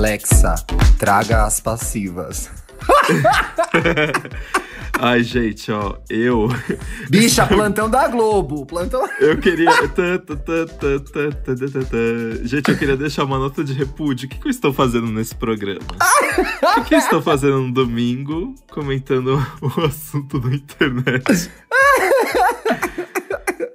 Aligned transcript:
Alexa, 0.00 0.54
traga 0.98 1.44
as 1.44 1.60
passivas. 1.60 2.48
Ai, 4.98 5.22
gente, 5.22 5.70
ó, 5.70 5.98
eu. 6.08 6.48
Bicha, 7.10 7.44
plantão 7.46 7.90
da 7.90 8.08
Globo. 8.08 8.64
Plantão. 8.64 9.06
Eu 9.20 9.36
queria. 9.36 9.70
Gente, 12.44 12.70
eu 12.70 12.78
queria 12.78 12.96
deixar 12.96 13.24
uma 13.24 13.38
nota 13.38 13.62
de 13.62 13.74
repúdio. 13.74 14.24
O 14.24 14.30
que, 14.30 14.38
que 14.38 14.48
eu 14.48 14.50
estou 14.50 14.72
fazendo 14.72 15.08
nesse 15.08 15.34
programa? 15.34 15.84
O 16.62 16.74
que, 16.76 16.84
que 16.88 16.94
eu 16.94 16.98
estou 16.98 17.20
fazendo 17.20 17.60
no 17.60 17.70
domingo 17.70 18.54
comentando 18.70 19.34
o 19.60 19.84
assunto 19.84 20.40
da 20.40 20.48
internet? 20.48 21.50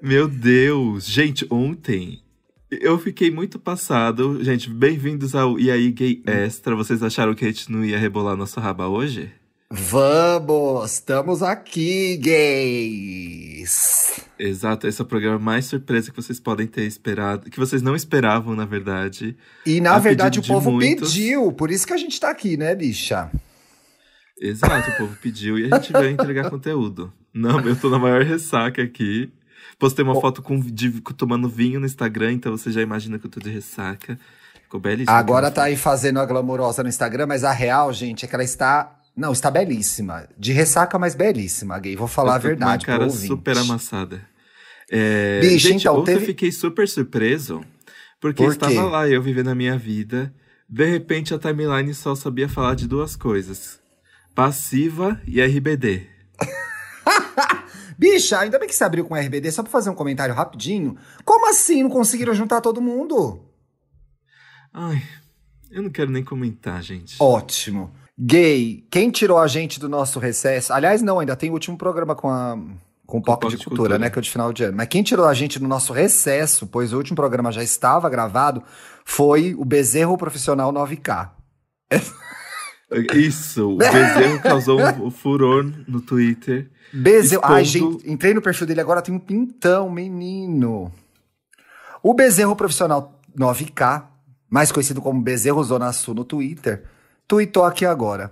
Meu 0.01 0.27
Deus! 0.27 1.05
Gente, 1.05 1.45
ontem 1.51 2.24
eu 2.81 2.97
fiquei 2.97 3.31
muito 3.31 3.59
passado. 3.59 4.43
Gente, 4.43 4.69
bem-vindos 4.69 5.35
ao 5.35 5.59
E 5.59 5.71
aí 5.71 5.91
Gay 5.91 6.21
Extra. 6.25 6.75
Vocês 6.75 7.01
acharam 7.03 7.33
que 7.33 7.45
a 7.45 7.47
gente 7.47 7.71
não 7.71 7.83
ia 7.83 7.97
rebolar 7.97 8.35
nosso 8.35 8.59
raba 8.59 8.87
hoje? 8.87 9.31
Vamos! 9.69 10.91
Estamos 10.91 11.41
aqui, 11.41 12.17
gays! 12.17 13.65
Exato, 14.37 14.85
esse 14.87 15.01
é 15.01 15.03
o 15.03 15.07
programa 15.07 15.39
mais 15.39 15.65
surpresa 15.65 16.11
que 16.11 16.15
vocês 16.15 16.39
podem 16.39 16.67
ter 16.67 16.83
esperado, 16.83 17.49
que 17.49 17.59
vocês 17.59 17.81
não 17.81 17.95
esperavam, 17.95 18.55
na 18.55 18.65
verdade. 18.65 19.35
E 19.65 19.81
na 19.81 19.97
verdade 19.97 20.39
o 20.39 20.43
povo 20.43 20.71
muitos. 20.71 21.11
pediu, 21.13 21.51
por 21.51 21.71
isso 21.71 21.87
que 21.87 21.93
a 21.93 21.97
gente 21.97 22.19
tá 22.19 22.29
aqui, 22.29 22.55
né, 22.57 22.75
bicha? 22.75 23.31
Exato, 24.39 24.91
o 24.91 24.97
povo 24.97 25.17
pediu 25.21 25.57
e 25.57 25.65
a 25.73 25.77
gente 25.77 25.91
veio 25.91 26.11
entregar 26.11 26.49
conteúdo. 26.51 27.11
Não, 27.33 27.59
eu 27.61 27.75
tô 27.75 27.89
na 27.89 27.97
maior 27.97 28.21
ressaca 28.21 28.83
aqui. 28.83 29.31
Postei 29.77 30.03
uma 30.03 30.13
foto 30.19 30.41
com, 30.41 30.59
de, 30.59 30.89
tomando 31.17 31.49
vinho 31.49 31.79
no 31.79 31.85
Instagram, 31.85 32.33
então 32.33 32.55
você 32.55 32.71
já 32.71 32.81
imagina 32.81 33.19
que 33.19 33.25
eu 33.25 33.29
tô 33.29 33.39
de 33.39 33.49
ressaca. 33.49 34.17
Ficou 34.63 34.79
belíssimo. 34.79 35.15
Agora 35.15 35.51
tá 35.51 35.63
aí 35.63 35.75
fazendo 35.75 36.19
a 36.19 36.25
glamourosa 36.25 36.81
no 36.81 36.89
Instagram, 36.89 37.27
mas 37.27 37.43
a 37.43 37.51
real, 37.51 37.91
gente, 37.93 38.25
é 38.25 38.27
que 38.27 38.33
ela 38.33 38.43
está. 38.43 38.99
Não, 39.15 39.31
está 39.31 39.51
belíssima. 39.51 40.27
De 40.37 40.51
ressaca, 40.51 40.97
mas 40.97 41.13
belíssima, 41.15 41.77
gay. 41.79 41.95
Vou 41.95 42.07
falar 42.07 42.35
a 42.35 42.35
tô 42.35 42.41
com 42.43 42.47
verdade. 42.47 42.85
Uma 42.85 42.97
cara 42.97 43.09
super 43.09 43.57
amassada. 43.57 44.21
É, 44.89 45.39
Bicho, 45.41 45.67
gente, 45.67 45.81
então, 45.81 46.03
teve- 46.03 46.21
eu 46.21 46.25
fiquei 46.27 46.51
super 46.51 46.87
surpreso, 46.87 47.63
porque 48.19 48.43
Por 48.43 48.51
estava 48.51 48.83
lá, 48.83 49.07
eu 49.09 49.21
vivendo 49.21 49.49
a 49.49 49.55
minha 49.55 49.77
vida. 49.77 50.33
De 50.67 50.85
repente, 50.85 51.33
a 51.33 51.39
timeline 51.39 51.93
só 51.93 52.15
sabia 52.15 52.49
falar 52.49 52.75
de 52.75 52.87
duas 52.87 53.15
coisas: 53.15 53.79
passiva 54.33 55.19
e 55.27 55.41
RBD. 55.41 56.07
Bicha, 57.97 58.39
ainda 58.39 58.59
bem 58.59 58.67
que 58.67 58.75
você 58.75 58.83
abriu 58.83 59.05
com 59.05 59.15
RBD, 59.15 59.51
só 59.51 59.63
pra 59.63 59.71
fazer 59.71 59.89
um 59.89 59.95
comentário 59.95 60.33
rapidinho. 60.35 60.97
Como 61.23 61.49
assim 61.49 61.83
não 61.83 61.89
conseguiram 61.89 62.33
juntar 62.33 62.61
todo 62.61 62.81
mundo? 62.81 63.41
Ai, 64.73 65.01
eu 65.71 65.81
não 65.81 65.89
quero 65.89 66.11
nem 66.11 66.23
comentar, 66.23 66.81
gente. 66.83 67.15
Ótimo. 67.19 67.91
Gay, 68.17 68.85
quem 68.89 69.09
tirou 69.11 69.37
a 69.37 69.47
gente 69.47 69.79
do 69.79 69.89
nosso 69.89 70.19
recesso? 70.19 70.71
Aliás, 70.73 71.01
não, 71.01 71.19
ainda 71.19 71.35
tem 71.35 71.49
o 71.49 71.53
último 71.53 71.77
programa 71.77 72.15
com 72.15 72.29
a. 72.29 72.57
Com 73.05 73.19
o 73.19 73.21
Pop 73.21 73.41
Pop 73.41 73.51
de 73.51 73.57
de 73.59 73.63
Cultura, 73.65 73.89
Cultura. 73.89 73.99
né? 73.99 74.09
Que 74.09 74.17
é 74.17 74.19
o 74.19 74.23
de 74.23 74.31
final 74.31 74.51
de 74.51 74.63
ano. 74.63 74.77
Mas 74.77 74.87
quem 74.87 75.03
tirou 75.03 75.27
a 75.27 75.33
gente 75.33 75.59
do 75.59 75.67
nosso 75.67 75.93
recesso, 75.93 76.65
pois 76.65 76.91
o 76.91 76.97
último 76.97 77.15
programa 77.15 77.51
já 77.51 77.61
estava 77.61 78.09
gravado, 78.09 78.63
foi 79.03 79.53
o 79.53 79.63
Bezerro 79.63 80.17
Profissional 80.17 80.73
9K. 80.73 81.29
Isso, 83.13 83.71
o 83.73 83.77
Bezerro 83.77 84.39
causou 84.41 84.79
um 84.79 85.09
furor 85.11 85.65
no 85.87 85.99
Twitter. 86.01 86.69
Bezerro. 86.93 87.41
Ai, 87.43 87.63
Expondo- 87.63 87.99
gente, 87.99 88.11
entrei 88.11 88.33
no 88.33 88.41
perfil 88.41 88.67
dele 88.67 88.81
agora, 88.81 89.01
tem 89.01 89.13
um 89.13 89.19
pintão, 89.19 89.89
menino. 89.89 90.91
O 92.03 92.13
Bezerro 92.13 92.55
Profissional 92.55 93.19
9K, 93.37 94.05
mais 94.49 94.71
conhecido 94.71 95.01
como 95.01 95.21
Bezerro 95.21 95.63
Zona 95.63 95.91
Sul 95.91 96.13
no 96.13 96.23
Twitter, 96.23 96.83
tweetou 97.27 97.65
aqui 97.65 97.85
agora. 97.85 98.31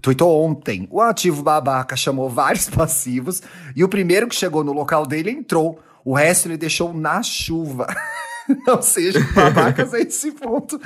Tweetou 0.00 0.42
ontem. 0.42 0.88
O 0.90 1.02
ativo 1.02 1.42
babaca 1.42 1.94
chamou 1.94 2.30
vários 2.30 2.68
passivos 2.70 3.42
e 3.76 3.84
o 3.84 3.88
primeiro 3.88 4.26
que 4.28 4.34
chegou 4.34 4.64
no 4.64 4.72
local 4.72 5.06
dele 5.06 5.30
entrou. 5.30 5.78
O 6.02 6.14
resto 6.14 6.48
ele 6.48 6.56
deixou 6.56 6.94
na 6.94 7.22
chuva. 7.22 7.86
Ou 8.68 8.82
seja, 8.82 9.20
babacas 9.34 9.92
a 9.94 10.00
esse 10.00 10.32
ponto. 10.32 10.80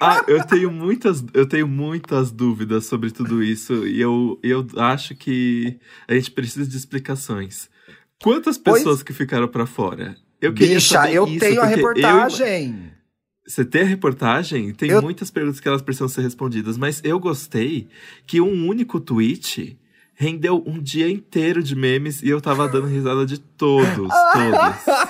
Ah, 0.00 0.24
eu 0.26 0.44
tenho 0.46 0.70
muitas, 0.70 1.24
eu 1.32 1.46
tenho 1.46 1.68
muitas 1.68 2.30
dúvidas 2.32 2.86
sobre 2.86 3.10
tudo 3.10 3.42
isso 3.42 3.86
e 3.86 4.00
eu, 4.00 4.38
eu 4.42 4.66
acho 4.76 5.14
que 5.14 5.78
a 6.08 6.14
gente 6.14 6.30
precisa 6.32 6.68
de 6.68 6.76
explicações. 6.76 7.68
Quantas 8.22 8.58
Pois- 8.58 8.78
pessoas 8.78 9.02
que 9.02 9.12
ficaram 9.12 9.46
pra 9.48 9.64
fora? 9.66 10.16
Eu 10.40 10.52
queria 10.52 10.74
Bicha, 10.74 10.94
saber 10.94 11.14
eu 11.14 11.26
isso, 11.28 11.38
tenho 11.38 11.60
a 11.60 11.68
porque 11.68 11.72
eu- 11.72 11.76
reportagem. 11.76 12.92
Você 13.46 13.64
tem 13.64 13.82
a 13.82 13.86
reportagem? 13.86 14.72
Tem 14.72 14.90
Eu- 14.90 15.02
muitas 15.02 15.30
perguntas 15.30 15.60
que 15.60 15.68
elas 15.68 15.82
precisam 15.82 16.08
ser 16.08 16.22
respondidas, 16.22 16.76
mas 16.76 17.00
eu 17.04 17.18
gostei 17.20 17.88
que 18.26 18.40
um 18.40 18.66
único 18.68 18.98
tweet 19.00 19.78
rendeu 20.22 20.62
um 20.64 20.80
dia 20.80 21.10
inteiro 21.10 21.60
de 21.60 21.74
memes 21.74 22.22
e 22.22 22.28
eu 22.28 22.40
tava 22.40 22.68
dando 22.68 22.86
risada 22.86 23.26
de 23.26 23.38
todos, 23.38 23.88
todos. 23.96 24.08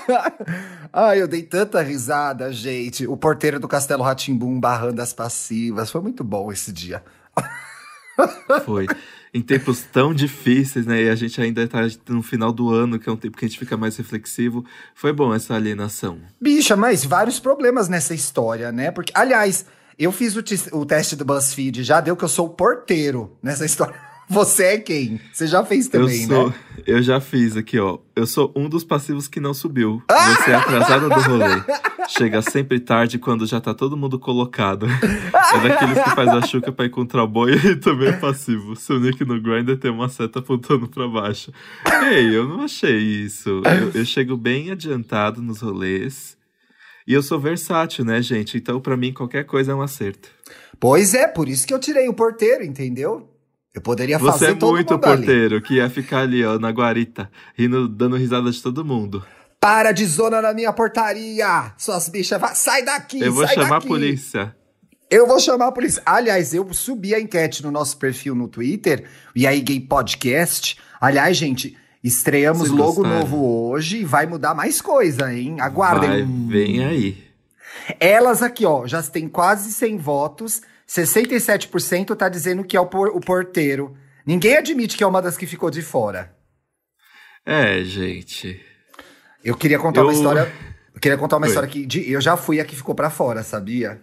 Ai, 0.90 1.20
eu 1.20 1.28
dei 1.28 1.42
tanta 1.42 1.82
risada, 1.82 2.50
gente. 2.50 3.06
O 3.06 3.14
porteiro 3.14 3.60
do 3.60 3.68
Castelo 3.68 4.02
Ratimbum 4.02 4.58
barrando 4.58 5.02
as 5.02 5.12
passivas. 5.12 5.90
Foi 5.90 6.00
muito 6.00 6.24
bom 6.24 6.50
esse 6.50 6.72
dia. 6.72 7.04
Foi. 8.64 8.86
Em 9.34 9.42
tempos 9.42 9.82
tão 9.82 10.14
difíceis, 10.14 10.86
né? 10.86 11.02
E 11.02 11.10
a 11.10 11.14
gente 11.14 11.38
ainda 11.40 11.66
tá 11.68 11.80
no 12.08 12.22
final 12.22 12.50
do 12.50 12.70
ano, 12.70 12.98
que 12.98 13.08
é 13.08 13.12
um 13.12 13.16
tempo 13.16 13.36
que 13.36 13.44
a 13.44 13.48
gente 13.48 13.58
fica 13.58 13.76
mais 13.76 13.96
reflexivo. 13.98 14.64
Foi 14.94 15.12
bom 15.12 15.34
essa 15.34 15.54
alienação. 15.54 16.20
Bicha, 16.40 16.74
mas 16.74 17.04
vários 17.04 17.38
problemas 17.38 17.86
nessa 17.86 18.14
história, 18.14 18.72
né? 18.72 18.90
Porque, 18.90 19.12
aliás, 19.14 19.66
eu 19.98 20.10
fiz 20.10 20.36
o, 20.36 20.42
o 20.78 20.86
teste 20.86 21.16
do 21.16 21.24
BuzzFeed, 21.24 21.82
já 21.82 22.00
deu 22.00 22.16
que 22.16 22.24
eu 22.24 22.28
sou 22.28 22.46
o 22.46 22.50
porteiro 22.50 23.36
nessa 23.42 23.66
história. 23.66 24.11
Você 24.32 24.64
é 24.64 24.78
quem? 24.78 25.20
Você 25.30 25.46
já 25.46 25.62
fez 25.62 25.88
também, 25.88 26.22
eu 26.22 26.26
sou, 26.26 26.48
né? 26.48 26.54
eu 26.86 27.02
já 27.02 27.20
fiz 27.20 27.54
aqui, 27.54 27.78
ó. 27.78 27.98
Eu 28.16 28.26
sou 28.26 28.50
um 28.56 28.66
dos 28.66 28.82
passivos 28.82 29.28
que 29.28 29.38
não 29.38 29.52
subiu. 29.52 30.02
Você 30.08 30.50
é 30.50 30.54
atrasada 30.54 31.06
do 31.06 31.20
rolê. 31.20 31.62
Chega 32.08 32.40
sempre 32.40 32.80
tarde 32.80 33.18
quando 33.18 33.46
já 33.46 33.60
tá 33.60 33.74
todo 33.74 33.94
mundo 33.94 34.18
colocado. 34.18 34.86
É 34.86 35.68
daqueles 35.68 36.02
que 36.02 36.10
faz 36.14 36.28
a 36.30 36.40
chuca 36.42 36.72
pra 36.72 36.86
encontrar 36.86 37.24
o 37.24 37.28
boy 37.28 37.52
e 37.52 37.76
também 37.76 38.08
é 38.08 38.12
passivo. 38.12 38.74
Seu 38.74 38.98
nick 38.98 39.22
no 39.22 39.38
Grindr 39.40 39.76
tem 39.76 39.90
uma 39.90 40.08
seta 40.08 40.38
apontando 40.38 40.88
pra 40.88 41.06
baixo. 41.06 41.52
Ei, 42.10 42.34
eu 42.34 42.48
não 42.48 42.62
achei 42.62 42.96
isso. 42.96 43.60
Eu, 43.64 44.00
eu 44.00 44.04
chego 44.06 44.34
bem 44.34 44.70
adiantado 44.70 45.42
nos 45.42 45.60
rolês. 45.60 46.38
E 47.06 47.12
eu 47.12 47.22
sou 47.22 47.38
versátil, 47.38 48.02
né, 48.04 48.22
gente? 48.22 48.56
Então, 48.56 48.80
pra 48.80 48.96
mim, 48.96 49.12
qualquer 49.12 49.44
coisa 49.44 49.72
é 49.72 49.74
um 49.74 49.82
acerto. 49.82 50.30
Pois 50.80 51.12
é, 51.12 51.28
por 51.28 51.48
isso 51.48 51.66
que 51.66 51.74
eu 51.74 51.78
tirei 51.78 52.08
o 52.08 52.14
porteiro, 52.14 52.64
entendeu? 52.64 53.28
Eu 53.74 53.80
poderia 53.80 54.18
Você 54.18 54.32
fazer 54.32 54.50
é 54.52 54.54
todo 54.54 54.72
muito 54.72 54.92
mundo 54.94 55.04
ali. 55.06 55.16
porteiro, 55.16 55.62
que 55.62 55.74
ia 55.74 55.88
ficar 55.88 56.20
ali, 56.20 56.44
ó, 56.44 56.58
na 56.58 56.70
guarita, 56.70 57.30
rindo, 57.56 57.88
dando 57.88 58.16
risada 58.16 58.50
de 58.50 58.62
todo 58.62 58.84
mundo. 58.84 59.24
Para 59.58 59.92
de 59.92 60.04
zona 60.04 60.42
na 60.42 60.52
minha 60.52 60.72
portaria! 60.72 61.72
Suas 61.78 62.08
bichas, 62.08 62.40
vai- 62.40 62.54
sai 62.54 62.82
daqui! 62.84 63.20
Eu 63.20 63.32
vou 63.32 63.46
chamar 63.48 63.68
daqui. 63.80 63.86
a 63.86 63.88
polícia. 63.88 64.56
Eu 65.10 65.26
vou 65.26 65.38
chamar 65.38 65.68
a 65.68 65.72
polícia. 65.72 66.02
Aliás, 66.04 66.52
eu 66.52 66.70
subi 66.72 67.14
a 67.14 67.20
enquete 67.20 67.62
no 67.62 67.70
nosso 67.70 67.96
perfil 67.96 68.34
no 68.34 68.48
Twitter, 68.48 69.04
e 69.34 69.46
aí 69.46 69.60
Gay 69.60 69.80
Podcast. 69.80 70.78
Aliás, 71.00 71.36
gente, 71.36 71.76
estreamos 72.04 72.68
Vocês 72.68 72.72
logo 72.78 72.94
gostaram? 72.96 73.18
novo 73.20 73.68
hoje 73.70 73.98
e 73.98 74.04
vai 74.04 74.26
mudar 74.26 74.54
mais 74.54 74.80
coisa, 74.82 75.32
hein? 75.32 75.60
Aguardem. 75.60 76.10
Vai, 76.10 76.22
vem 76.48 76.84
aí. 76.84 77.24
Elas 77.98 78.42
aqui, 78.42 78.66
ó, 78.66 78.86
já 78.86 79.02
tem 79.02 79.28
quase 79.28 79.72
100 79.72 79.96
votos. 79.98 80.60
67% 80.94 82.14
tá 82.16 82.28
dizendo 82.28 82.62
que 82.64 82.76
é 82.76 82.80
o, 82.80 82.86
por- 82.86 83.08
o 83.08 83.20
porteiro. 83.20 83.96
Ninguém 84.26 84.56
admite 84.56 84.96
que 84.96 85.02
é 85.02 85.06
uma 85.06 85.22
das 85.22 85.36
que 85.36 85.46
ficou 85.46 85.70
de 85.70 85.80
fora. 85.82 86.34
É, 87.46 87.82
gente. 87.82 88.60
Eu 89.42 89.56
queria 89.56 89.78
contar 89.78 90.02
uma 90.02 90.12
Eu- 90.12 90.16
história. 90.16 90.52
Eu 90.94 91.00
queria 91.00 91.16
contar 91.18 91.38
uma 91.38 91.46
Oi. 91.46 91.48
história 91.48 91.68
que 91.68 91.86
de- 91.86 92.10
eu 92.12 92.20
já 92.20 92.36
fui 92.36 92.60
a 92.60 92.64
que 92.64 92.76
ficou 92.76 92.94
pra 92.94 93.08
fora, 93.10 93.42
sabia? 93.42 94.00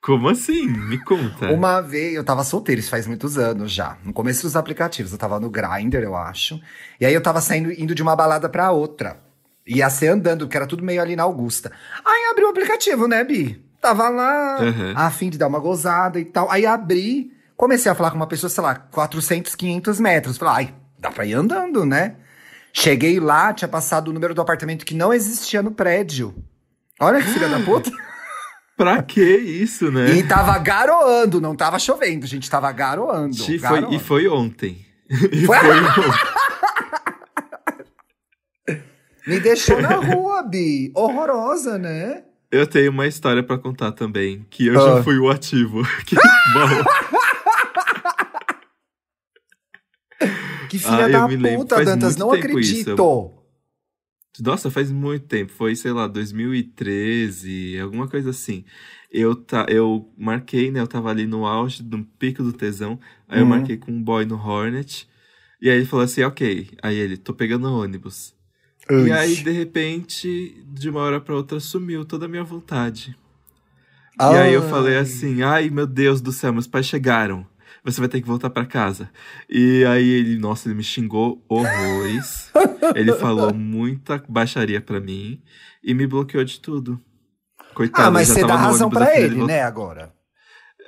Como 0.00 0.28
assim? 0.28 0.66
Me 0.66 0.96
conta. 1.04 1.52
Uma 1.52 1.80
vez, 1.80 2.14
eu 2.14 2.24
tava 2.24 2.42
solteiro, 2.44 2.80
isso 2.80 2.90
faz 2.90 3.06
muitos 3.06 3.36
anos 3.36 3.70
já. 3.72 3.98
No 4.04 4.12
começo 4.12 4.42
dos 4.42 4.56
aplicativos, 4.56 5.12
eu 5.12 5.18
tava 5.18 5.38
no 5.38 5.50
Grindr, 5.50 5.98
eu 6.02 6.16
acho. 6.16 6.58
E 7.00 7.04
aí 7.06 7.12
eu 7.12 7.20
tava 7.20 7.40
saindo, 7.40 7.70
indo 7.72 7.94
de 7.94 8.02
uma 8.02 8.16
balada 8.16 8.48
pra 8.48 8.70
outra. 8.72 9.20
Ia 9.66 9.90
ser 9.90 10.08
andando, 10.08 10.46
porque 10.46 10.56
era 10.56 10.66
tudo 10.66 10.82
meio 10.84 11.02
ali 11.02 11.14
na 11.14 11.24
Augusta. 11.24 11.70
Aí 12.04 12.30
abri 12.30 12.44
o 12.44 12.48
aplicativo, 12.48 13.06
né, 13.06 13.22
Bi? 13.24 13.62
Tava 13.80 14.08
lá, 14.08 14.58
Uhum. 14.60 14.92
a 14.96 15.10
fim 15.10 15.30
de 15.30 15.38
dar 15.38 15.46
uma 15.46 15.58
gozada 15.60 16.18
e 16.18 16.24
tal. 16.24 16.50
Aí 16.50 16.66
abri, 16.66 17.30
comecei 17.56 17.90
a 17.90 17.94
falar 17.94 18.10
com 18.10 18.16
uma 18.16 18.26
pessoa, 18.26 18.50
sei 18.50 18.62
lá, 18.62 18.74
400, 18.74 19.54
500 19.54 20.00
metros. 20.00 20.36
Falei, 20.36 20.54
ai, 20.66 20.74
dá 20.98 21.10
pra 21.10 21.24
ir 21.24 21.34
andando, 21.34 21.84
né? 21.86 22.16
Cheguei 22.72 23.18
lá, 23.20 23.52
tinha 23.52 23.68
passado 23.68 24.08
o 24.08 24.12
número 24.12 24.34
do 24.34 24.40
apartamento 24.40 24.84
que 24.84 24.94
não 24.94 25.12
existia 25.12 25.62
no 25.62 25.70
prédio. 25.70 26.34
Olha 27.00 27.20
que 27.22 27.28
filha 27.28 27.48
da 27.48 27.60
puta. 27.60 27.90
Pra 28.76 29.02
que 29.02 29.20
isso, 29.20 29.90
né? 29.90 30.10
E 30.12 30.22
tava 30.22 30.56
garoando, 30.58 31.40
não 31.40 31.56
tava 31.56 31.80
chovendo, 31.80 32.24
gente, 32.28 32.48
tava 32.48 32.70
garoando. 32.70 33.34
E 33.34 33.58
foi, 33.58 33.58
garoando. 33.58 33.94
e 33.94 33.98
foi 33.98 34.28
ontem. 34.28 34.86
E 35.32 35.46
Foi- 35.46 35.58
foi 35.58 35.80
ontem. 35.80 36.12
Me 39.26 39.40
deixou 39.40 39.80
na 39.82 39.96
rua, 39.96 40.42
Bi. 40.42 40.92
Horrorosa, 40.94 41.76
né? 41.78 42.22
Eu 42.50 42.66
tenho 42.66 42.90
uma 42.90 43.06
história 43.06 43.42
para 43.42 43.58
contar 43.58 43.92
também, 43.92 44.46
que 44.48 44.66
eu 44.66 44.80
ah. 44.80 44.96
já 44.96 45.02
fui 45.02 45.18
o 45.18 45.28
ativo. 45.28 45.82
Que 46.06 46.16
bom. 46.54 46.84
que 50.70 50.78
filha 50.78 51.06
ah, 51.06 51.08
da 51.08 51.28
puta, 51.56 51.84
Dantas, 51.84 52.16
não 52.16 52.30
acredito. 52.30 52.92
Isso. 52.92 53.38
Nossa, 54.40 54.70
faz 54.70 54.90
muito 54.90 55.26
tempo. 55.26 55.52
Foi, 55.52 55.74
sei 55.74 55.92
lá, 55.92 56.06
2013, 56.06 57.78
alguma 57.80 58.08
coisa 58.08 58.30
assim. 58.30 58.64
Eu, 59.10 59.34
tá, 59.34 59.66
eu 59.68 60.10
marquei, 60.16 60.70
né? 60.70 60.80
Eu 60.80 60.86
tava 60.86 61.10
ali 61.10 61.26
no 61.26 61.46
auge, 61.46 61.82
no 61.82 62.04
pico 62.04 62.42
do 62.42 62.52
tesão. 62.52 62.98
Aí 63.26 63.38
uhum. 63.38 63.44
eu 63.44 63.46
marquei 63.46 63.76
com 63.76 63.90
um 63.90 64.02
boy 64.02 64.24
no 64.24 64.36
Hornet. 64.36 65.08
E 65.60 65.68
aí 65.68 65.76
ele 65.76 65.86
falou 65.86 66.04
assim, 66.04 66.22
ok. 66.22 66.70
Aí 66.82 66.96
ele, 66.96 67.16
tô 67.16 67.34
pegando 67.34 67.72
ônibus. 67.72 68.34
E 68.90 69.12
aí, 69.12 69.36
de 69.36 69.50
repente, 69.50 70.64
de 70.66 70.88
uma 70.88 71.00
hora 71.00 71.20
pra 71.20 71.34
outra, 71.34 71.60
sumiu 71.60 72.04
toda 72.04 72.26
a 72.26 72.28
minha 72.28 72.44
vontade. 72.44 73.16
Ai. 74.18 74.34
E 74.34 74.38
aí 74.38 74.54
eu 74.54 74.62
falei 74.68 74.96
assim, 74.96 75.42
ai 75.42 75.70
meu 75.70 75.86
Deus 75.86 76.20
do 76.20 76.32
céu, 76.32 76.52
meus 76.52 76.66
pais 76.66 76.86
chegaram 76.86 77.46
você 77.90 78.00
vai 78.00 78.08
ter 78.08 78.20
que 78.20 78.26
voltar 78.26 78.50
para 78.50 78.66
casa. 78.66 79.10
E 79.48 79.84
aí 79.84 80.08
ele, 80.08 80.38
nossa, 80.38 80.68
ele 80.68 80.74
me 80.74 80.82
xingou 80.82 81.42
horrores. 81.48 82.50
ele 82.94 83.12
falou 83.14 83.52
muita 83.54 84.22
baixaria 84.28 84.80
para 84.80 85.00
mim 85.00 85.40
e 85.82 85.94
me 85.94 86.06
bloqueou 86.06 86.44
de 86.44 86.60
tudo. 86.60 87.00
Coitado, 87.74 88.08
ah, 88.08 88.10
mas 88.10 88.28
você 88.28 88.44
dá 88.44 88.56
razão 88.56 88.90
para 88.90 89.18
ele, 89.18 89.44
né, 89.44 89.62
agora. 89.62 90.12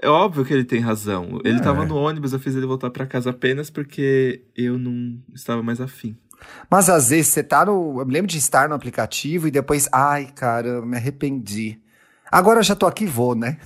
É 0.03 0.09
óbvio 0.09 0.45
que 0.45 0.53
ele 0.53 0.65
tem 0.65 0.81
razão. 0.81 1.41
Ele 1.45 1.59
é. 1.59 1.63
tava 1.63 1.85
no 1.85 1.97
ônibus, 1.97 2.33
eu 2.33 2.41
fiz 2.41 2.55
ele 2.55 2.67
voltar 2.67 2.91
para 2.91 3.07
casa 3.07 3.31
apenas 3.31 3.71
porque 3.71 4.45
eu 4.57 4.79
não 4.79 5.23
estava 5.35 5.63
mais 5.63 5.81
afim. 5.81 6.17
Mas 6.71 6.89
às 6.89 7.11
vezes 7.11 7.29
você 7.29 7.43
tá 7.43 7.65
no. 7.65 8.01
Eu 8.01 8.07
me 8.07 8.13
lembro 8.13 8.29
de 8.29 8.39
estar 8.39 8.69
no 8.69 8.75
aplicativo 8.75 9.49
e 9.49 9.51
depois, 9.51 9.89
ai, 9.93 10.29
cara, 10.35 10.69
eu 10.69 10.87
me 10.87 10.97
arrependi. 10.97 11.81
Agora 12.31 12.61
eu 12.61 12.65
já 12.65 12.77
tô 12.77 12.87
aqui 12.87 13.05
e 13.05 13.09
vou, 13.09 13.35
né? 13.35 13.59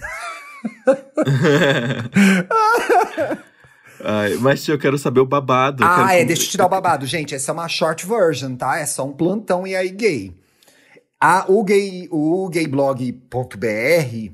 Ai, 4.07 4.35
mas 4.35 4.69
eu 4.69 4.79
quero 4.79 4.99
saber 4.99 5.21
o 5.21 5.27
babado. 5.27 5.83
Ah, 5.83 6.15
é, 6.15 6.25
deixa 6.25 6.43
eu 6.43 6.49
te 6.49 6.57
dar 6.59 6.67
o 6.67 6.69
babado. 6.69 7.07
Gente, 7.07 7.35
essa 7.35 7.51
é 7.51 7.55
uma 7.55 7.69
short 7.69 8.07
version, 8.07 8.55
tá? 8.55 8.79
É 8.79 8.85
só 8.85 9.07
um 9.07 9.13
plantão 9.13 9.67
e 9.67 9.75
aí 9.75 9.89
gay. 9.89 10.35
A, 11.19 11.47
o, 11.49 11.65
gay 11.65 12.07
o 12.11 12.51
gayblog.br 12.51 14.31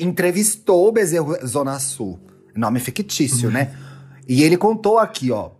entrevistou 0.00 0.88
o 0.88 0.92
Bezerro 0.92 1.34
Zona 1.46 1.78
Sul. 1.78 2.20
Nome 2.54 2.80
fictício, 2.80 3.50
né? 3.50 3.74
E 4.28 4.42
ele 4.42 4.58
contou 4.58 4.98
aqui, 4.98 5.30
ó. 5.30 5.52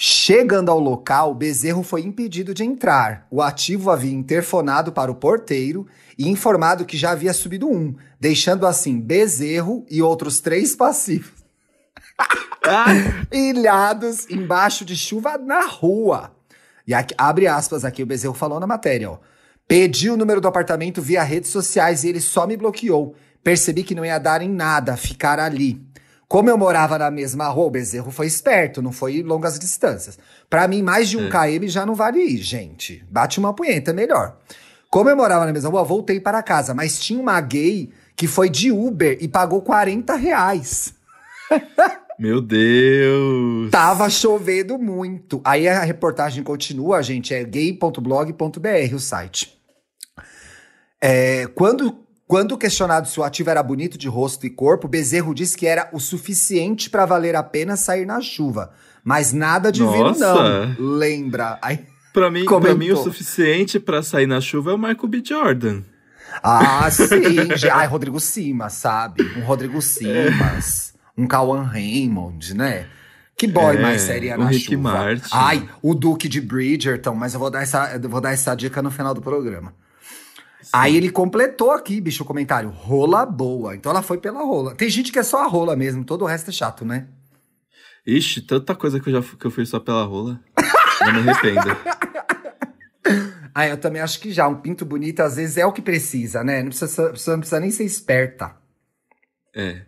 Chegando 0.00 0.70
ao 0.70 0.78
local, 0.78 1.34
Bezerro 1.34 1.82
foi 1.82 2.02
impedido 2.02 2.54
de 2.54 2.62
entrar. 2.62 3.26
O 3.28 3.42
ativo 3.42 3.90
havia 3.90 4.12
interfonado 4.12 4.92
para 4.92 5.10
o 5.10 5.14
porteiro 5.16 5.88
e 6.16 6.28
informado 6.28 6.84
que 6.84 6.96
já 6.96 7.10
havia 7.10 7.32
subido 7.32 7.68
um, 7.68 7.96
deixando 8.20 8.64
assim 8.64 9.00
Bezerro 9.00 9.84
e 9.90 10.00
outros 10.00 10.38
três 10.38 10.76
passivos. 10.76 11.32
ilhados 13.32 14.30
embaixo 14.30 14.84
de 14.84 14.96
chuva 14.96 15.36
na 15.36 15.66
rua. 15.66 16.30
E 16.86 16.94
aqui, 16.94 17.12
abre 17.18 17.48
aspas 17.48 17.84
aqui, 17.84 18.00
o 18.00 18.06
Bezerro 18.06 18.34
falou 18.34 18.60
na 18.60 18.68
matéria, 18.68 19.10
ó. 19.10 19.18
Pedi 19.66 20.10
o 20.10 20.16
número 20.16 20.40
do 20.40 20.46
apartamento 20.46 21.02
via 21.02 21.24
redes 21.24 21.50
sociais 21.50 22.04
e 22.04 22.08
ele 22.08 22.20
só 22.20 22.46
me 22.46 22.56
bloqueou. 22.56 23.16
Percebi 23.42 23.82
que 23.82 23.96
não 23.96 24.04
ia 24.04 24.20
dar 24.20 24.42
em 24.42 24.48
nada 24.48 24.96
ficar 24.96 25.40
ali. 25.40 25.84
Como 26.28 26.50
eu 26.50 26.58
morava 26.58 26.98
na 26.98 27.10
mesma 27.10 27.48
rua, 27.48 27.66
o 27.66 27.70
Bezerro 27.70 28.10
foi 28.10 28.26
esperto, 28.26 28.82
não 28.82 28.92
foi 28.92 29.22
longas 29.22 29.58
distâncias. 29.58 30.18
Para 30.50 30.68
mim, 30.68 30.82
mais 30.82 31.08
de 31.08 31.16
um 31.16 31.26
é. 31.26 31.30
km 31.30 31.66
já 31.68 31.86
não 31.86 31.94
vale 31.94 32.20
ir, 32.20 32.42
gente. 32.42 33.02
Bate 33.10 33.38
uma 33.38 33.54
punheta, 33.54 33.94
melhor. 33.94 34.36
Como 34.90 35.08
eu 35.08 35.16
morava 35.16 35.46
na 35.46 35.52
mesma 35.52 35.70
rua, 35.70 35.84
voltei 35.84 36.20
para 36.20 36.42
casa, 36.42 36.74
mas 36.74 36.98
tinha 36.98 37.18
uma 37.18 37.40
gay 37.40 37.90
que 38.14 38.26
foi 38.26 38.50
de 38.50 38.70
Uber 38.70 39.16
e 39.20 39.26
pagou 39.26 39.62
40 39.62 40.16
reais. 40.16 40.92
Meu 42.18 42.42
Deus! 42.42 43.70
Tava 43.70 44.10
chovendo 44.10 44.76
muito. 44.76 45.40
Aí 45.44 45.68
a 45.68 45.82
reportagem 45.82 46.42
continua, 46.42 47.02
gente, 47.02 47.32
é 47.32 47.44
gay.blog.br 47.44 48.94
o 48.94 48.98
site. 48.98 49.56
É, 51.00 51.46
quando, 51.54 51.96
quando 52.28 52.58
questionado 52.58 53.08
se 53.08 53.18
o 53.18 53.24
ativo 53.24 53.48
era 53.48 53.62
bonito 53.62 53.96
de 53.96 54.06
rosto 54.06 54.44
e 54.46 54.50
corpo, 54.50 54.86
Bezerro 54.86 55.34
disse 55.34 55.56
que 55.56 55.66
era 55.66 55.88
o 55.94 55.98
suficiente 55.98 56.90
para 56.90 57.06
valer 57.06 57.34
a 57.34 57.42
pena 57.42 57.74
sair 57.74 58.04
na 58.04 58.20
chuva. 58.20 58.70
Mas 59.02 59.32
nada 59.32 59.72
divino, 59.72 60.14
não. 60.16 60.76
Lembra? 60.78 61.58
Aí... 61.62 61.86
Pra 62.12 62.30
mim, 62.30 62.44
pra 62.44 62.74
mim, 62.74 62.90
o 62.90 62.96
suficiente 62.96 63.80
para 63.80 64.02
sair 64.02 64.26
na 64.26 64.40
chuva 64.42 64.72
é 64.72 64.74
o 64.74 64.78
Michael 64.78 65.08
B. 65.08 65.22
Jordan. 65.24 65.82
Ah, 66.42 66.90
sim. 66.92 67.06
Ai, 67.72 67.86
Rodrigo 67.86 68.20
Simas, 68.20 68.74
sabe? 68.74 69.22
Um 69.36 69.44
Rodrigo 69.44 69.80
Simas. 69.80 70.92
É. 70.94 71.20
Um 71.20 71.26
Cauan 71.26 71.62
Raymond, 71.62 72.54
né? 72.54 72.86
Que 73.36 73.46
boy 73.46 73.76
é, 73.76 73.80
mais 73.80 74.02
seria 74.02 74.36
na 74.36 74.48
Rick 74.48 74.74
chuva. 74.74 74.92
Martin. 74.92 75.30
Ai, 75.32 75.68
o 75.80 75.94
Duque 75.94 76.28
de 76.28 76.40
Bridgerton, 76.40 77.14
mas 77.14 77.32
eu 77.32 77.40
vou 77.40 77.50
dar 77.50 77.62
essa, 77.62 77.98
eu 78.02 78.08
vou 78.10 78.20
dar 78.20 78.32
essa 78.32 78.54
dica 78.54 78.82
no 78.82 78.90
final 78.90 79.14
do 79.14 79.22
programa. 79.22 79.72
Sim. 80.68 80.72
Aí 80.74 80.98
ele 80.98 81.10
completou 81.10 81.70
aqui, 81.70 81.98
bicho, 81.98 82.22
o 82.22 82.26
comentário. 82.26 82.68
Rola 82.68 83.24
boa. 83.24 83.74
Então 83.74 83.90
ela 83.90 84.02
foi 84.02 84.18
pela 84.18 84.42
rola. 84.42 84.74
Tem 84.74 84.90
gente 84.90 85.10
que 85.10 85.18
é 85.18 85.22
só 85.22 85.42
a 85.42 85.46
rola 85.46 85.74
mesmo, 85.74 86.04
todo 86.04 86.22
o 86.22 86.26
resto 86.26 86.50
é 86.50 86.52
chato, 86.52 86.84
né? 86.84 87.08
Ixi, 88.06 88.42
tanta 88.42 88.74
coisa 88.74 89.00
que 89.00 89.08
eu 89.08 89.14
já 89.14 89.36
que 89.36 89.46
eu 89.46 89.50
fui 89.50 89.64
só 89.64 89.80
pela 89.80 90.04
rola. 90.04 90.38
Não 91.00 91.22
me 91.22 91.30
arrependo. 91.30 91.68
Ah, 93.54 93.66
eu 93.66 93.78
também 93.78 94.02
acho 94.02 94.20
que 94.20 94.30
já. 94.30 94.46
Um 94.46 94.56
pinto 94.56 94.84
bonito, 94.84 95.20
às 95.20 95.36
vezes, 95.36 95.56
é 95.56 95.64
o 95.64 95.72
que 95.72 95.80
precisa, 95.80 96.44
né? 96.44 96.62
Não 96.62 96.68
precisa, 96.68 97.02
não 97.02 97.38
precisa 97.38 97.60
nem 97.60 97.70
ser 97.70 97.84
esperta. 97.84 98.54
É. 99.56 99.82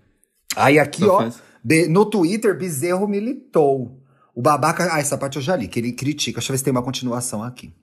Aí 0.57 0.79
aqui, 0.79 1.05
Só 1.05 1.27
ó, 1.27 1.31
de, 1.63 1.89
no 1.89 2.07
Twitter, 2.07 2.57
Bezerro 2.57 3.07
militou. 3.07 4.03
O 4.35 4.41
babaca. 4.41 4.89
Ah, 4.95 4.99
essa 4.99 5.19
parte 5.19 5.37
eu 5.37 5.43
já 5.43 5.55
li, 5.57 5.69
que 5.69 5.79
ele 5.79 5.93
critica. 5.93 6.39
Deixa 6.41 6.51
eu 6.51 6.55
ver 6.55 6.59
se 6.59 6.65
tem 6.65 6.71
uma 6.71 6.83
continuação 6.83 7.43
aqui. 7.43 7.75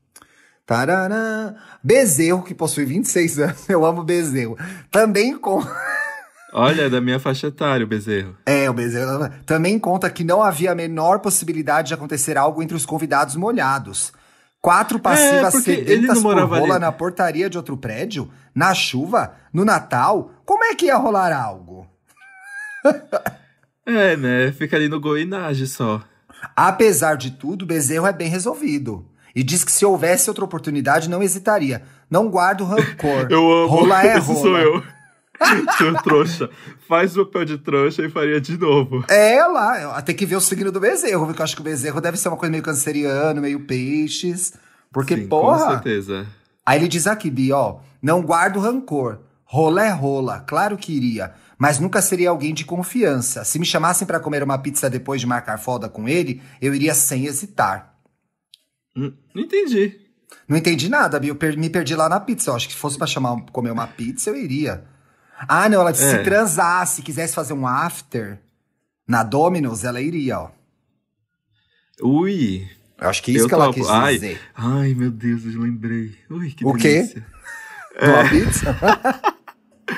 Tarará. 0.68 1.56
Bezerro, 1.82 2.44
que 2.44 2.54
possui 2.54 2.84
26 2.84 3.40
anos. 3.40 3.70
Eu 3.70 3.86
amo 3.86 4.04
Bezerro. 4.04 4.58
Também 4.92 5.38
com. 5.38 5.66
Olha, 6.54 6.84
é 6.84 6.90
da 6.90 7.00
minha 7.00 7.20
faixa 7.20 7.48
etária, 7.48 7.86
o 7.86 7.88
Bezerro. 7.88 8.36
É, 8.46 8.70
o 8.70 8.74
Bezerro. 8.74 9.30
Também 9.46 9.80
conta 9.80 10.10
que 10.10 10.26
não 10.26 10.44
havia 10.44 10.74
a 10.74 10.76
menor 10.76 11.20
possibilidade 11.20 11.88
de 11.88 11.94
acontecer 11.94 12.38
algo 12.38 12.62
entre 12.62 12.76
os 12.76 12.86
convidados 12.86 13.38
molhados. 13.38 14.12
Quatro 14.62 15.00
passivas 15.00 15.56
é, 15.56 15.60
sedentas 15.62 16.22
por 16.22 16.38
rola 16.38 16.74
ali. 16.74 16.80
na 16.80 16.92
portaria 16.92 17.50
de 17.50 17.58
outro 17.58 17.78
prédio? 17.78 18.30
Na 18.54 18.74
chuva? 18.74 19.36
No 19.54 19.64
Natal? 19.64 20.32
Como 20.44 20.66
é 20.66 20.76
que 20.76 20.88
ia 20.88 20.98
rolar 20.98 21.32
algo? 21.32 21.88
é, 23.86 24.18
né? 24.18 24.52
Fica 24.52 24.76
ali 24.76 24.90
no 24.90 25.00
goinage 25.00 25.68
só. 25.68 26.04
Apesar 26.54 27.16
de 27.16 27.32
tudo, 27.32 27.66
Bezerro 27.66 28.06
é 28.06 28.12
bem 28.12 28.28
resolvido. 28.28 29.06
E 29.36 29.44
diz 29.44 29.64
que 29.64 29.72
se 29.72 29.86
houvesse 29.86 30.30
outra 30.30 30.46
oportunidade, 30.46 31.10
não 31.10 31.22
hesitaria. 31.22 31.84
Não 32.10 32.30
guardo 32.30 32.64
rancor. 32.64 33.28
eu 33.32 33.52
amo. 33.52 33.68
Rola 33.68 34.06
é 34.06 34.18
Esse 34.18 34.28
rola. 34.28 34.40
sou 34.40 34.58
eu. 34.58 34.84
Seu 35.78 35.94
trouxa. 36.02 36.50
Faz 36.88 37.16
o 37.18 37.26
papel 37.26 37.46
de 37.46 37.58
trouxa 37.58 38.04
e 38.04 38.10
faria 38.10 38.42
de 38.42 38.58
novo. 38.58 39.04
É 39.08 39.44
lá, 39.46 40.02
tem 40.02 40.16
que 40.16 40.26
ver 40.26 40.36
o 40.36 40.42
signo 40.42 40.72
do 40.72 40.80
bezerro, 40.80 41.26
porque 41.26 41.42
eu 41.42 41.44
acho 41.44 41.56
que 41.56 41.62
o 41.62 41.64
bezerro 41.64 42.02
deve 42.02 42.18
ser 42.18 42.30
uma 42.30 42.38
coisa 42.38 42.52
meio 42.52 42.64
canceriano, 42.64 43.42
meio 43.42 43.60
peixes. 43.62 44.54
Porque, 44.92 45.16
Sim, 45.16 45.28
porra. 45.28 45.66
Com 45.66 45.72
certeza. 45.72 46.26
Aí 46.66 46.80
ele 46.80 46.88
diz 46.88 47.08
aqui, 47.08 47.30
Bi, 47.30 47.52
ó, 47.52 47.78
não 48.02 48.22
guardo 48.22 48.60
rancor. 48.60 49.20
Rola 49.46 49.86
é 49.86 49.92
rola, 49.92 50.42
claro 50.42 50.76
que 50.76 50.92
iria. 50.92 51.34
Mas 51.58 51.80
nunca 51.80 52.02
seria 52.02 52.30
alguém 52.30 52.54
de 52.54 52.66
confiança. 52.66 53.44
Se 53.44 53.58
me 53.58 53.66
chamassem 53.66 54.06
para 54.06 54.20
comer 54.20 54.44
uma 54.44 54.58
pizza 54.58 54.90
depois 54.90 55.22
de 55.22 55.28
marcar 55.28 55.58
folga 55.58 55.88
com 55.88 56.08
ele, 56.08 56.42
eu 56.62 56.74
iria 56.76 56.94
sem 56.94 57.26
hesitar. 57.26 57.96
Hum, 58.98 59.14
não 59.34 59.44
entendi. 59.44 60.00
Não 60.48 60.58
entendi 60.58 60.90
nada, 60.90 61.20
Bi. 61.20 61.28
Eu 61.28 61.38
me 61.58 61.70
perdi 61.70 61.96
lá 61.96 62.10
na 62.10 62.20
pizza. 62.20 62.50
Eu 62.50 62.56
acho 62.56 62.68
que 62.68 62.74
se 62.74 62.80
fosse 62.80 62.98
pra 62.98 63.06
chamar 63.06 63.40
comer 63.52 63.72
uma 63.72 63.86
pizza, 63.86 64.30
eu 64.30 64.36
iria. 64.36 64.84
Ah, 65.48 65.70
não, 65.70 65.82
ela 65.82 65.92
disse 65.92 66.06
é. 66.06 66.18
se 66.18 66.24
transasse, 66.24 67.02
quisesse 67.04 67.36
fazer 67.36 67.54
um 67.54 67.68
after 67.68 68.40
na 69.08 69.24
Domino's, 69.24 69.84
ela 69.84 70.02
iria, 70.02 70.40
ó. 70.40 70.50
Ui. 72.02 72.68
Eu 73.00 73.10
acho 73.10 73.22
que 73.22 73.32
isso 73.32 73.46
eu 73.46 73.48
que 73.48 73.54
ela 73.54 73.72
quis 73.72 73.88
ai, 73.88 74.16
dizer. 74.16 74.42
Ai, 74.56 74.94
meu 74.96 75.12
Deus, 75.12 75.46
eu 75.46 75.62
lembrei. 75.62 76.16
Ui, 76.30 76.50
que 76.52 76.66
o 76.66 76.74
delícia. 76.74 77.22
quê? 77.22 77.28
É. 77.96 78.10
Uma 78.10 78.30
pizza? 78.30 78.78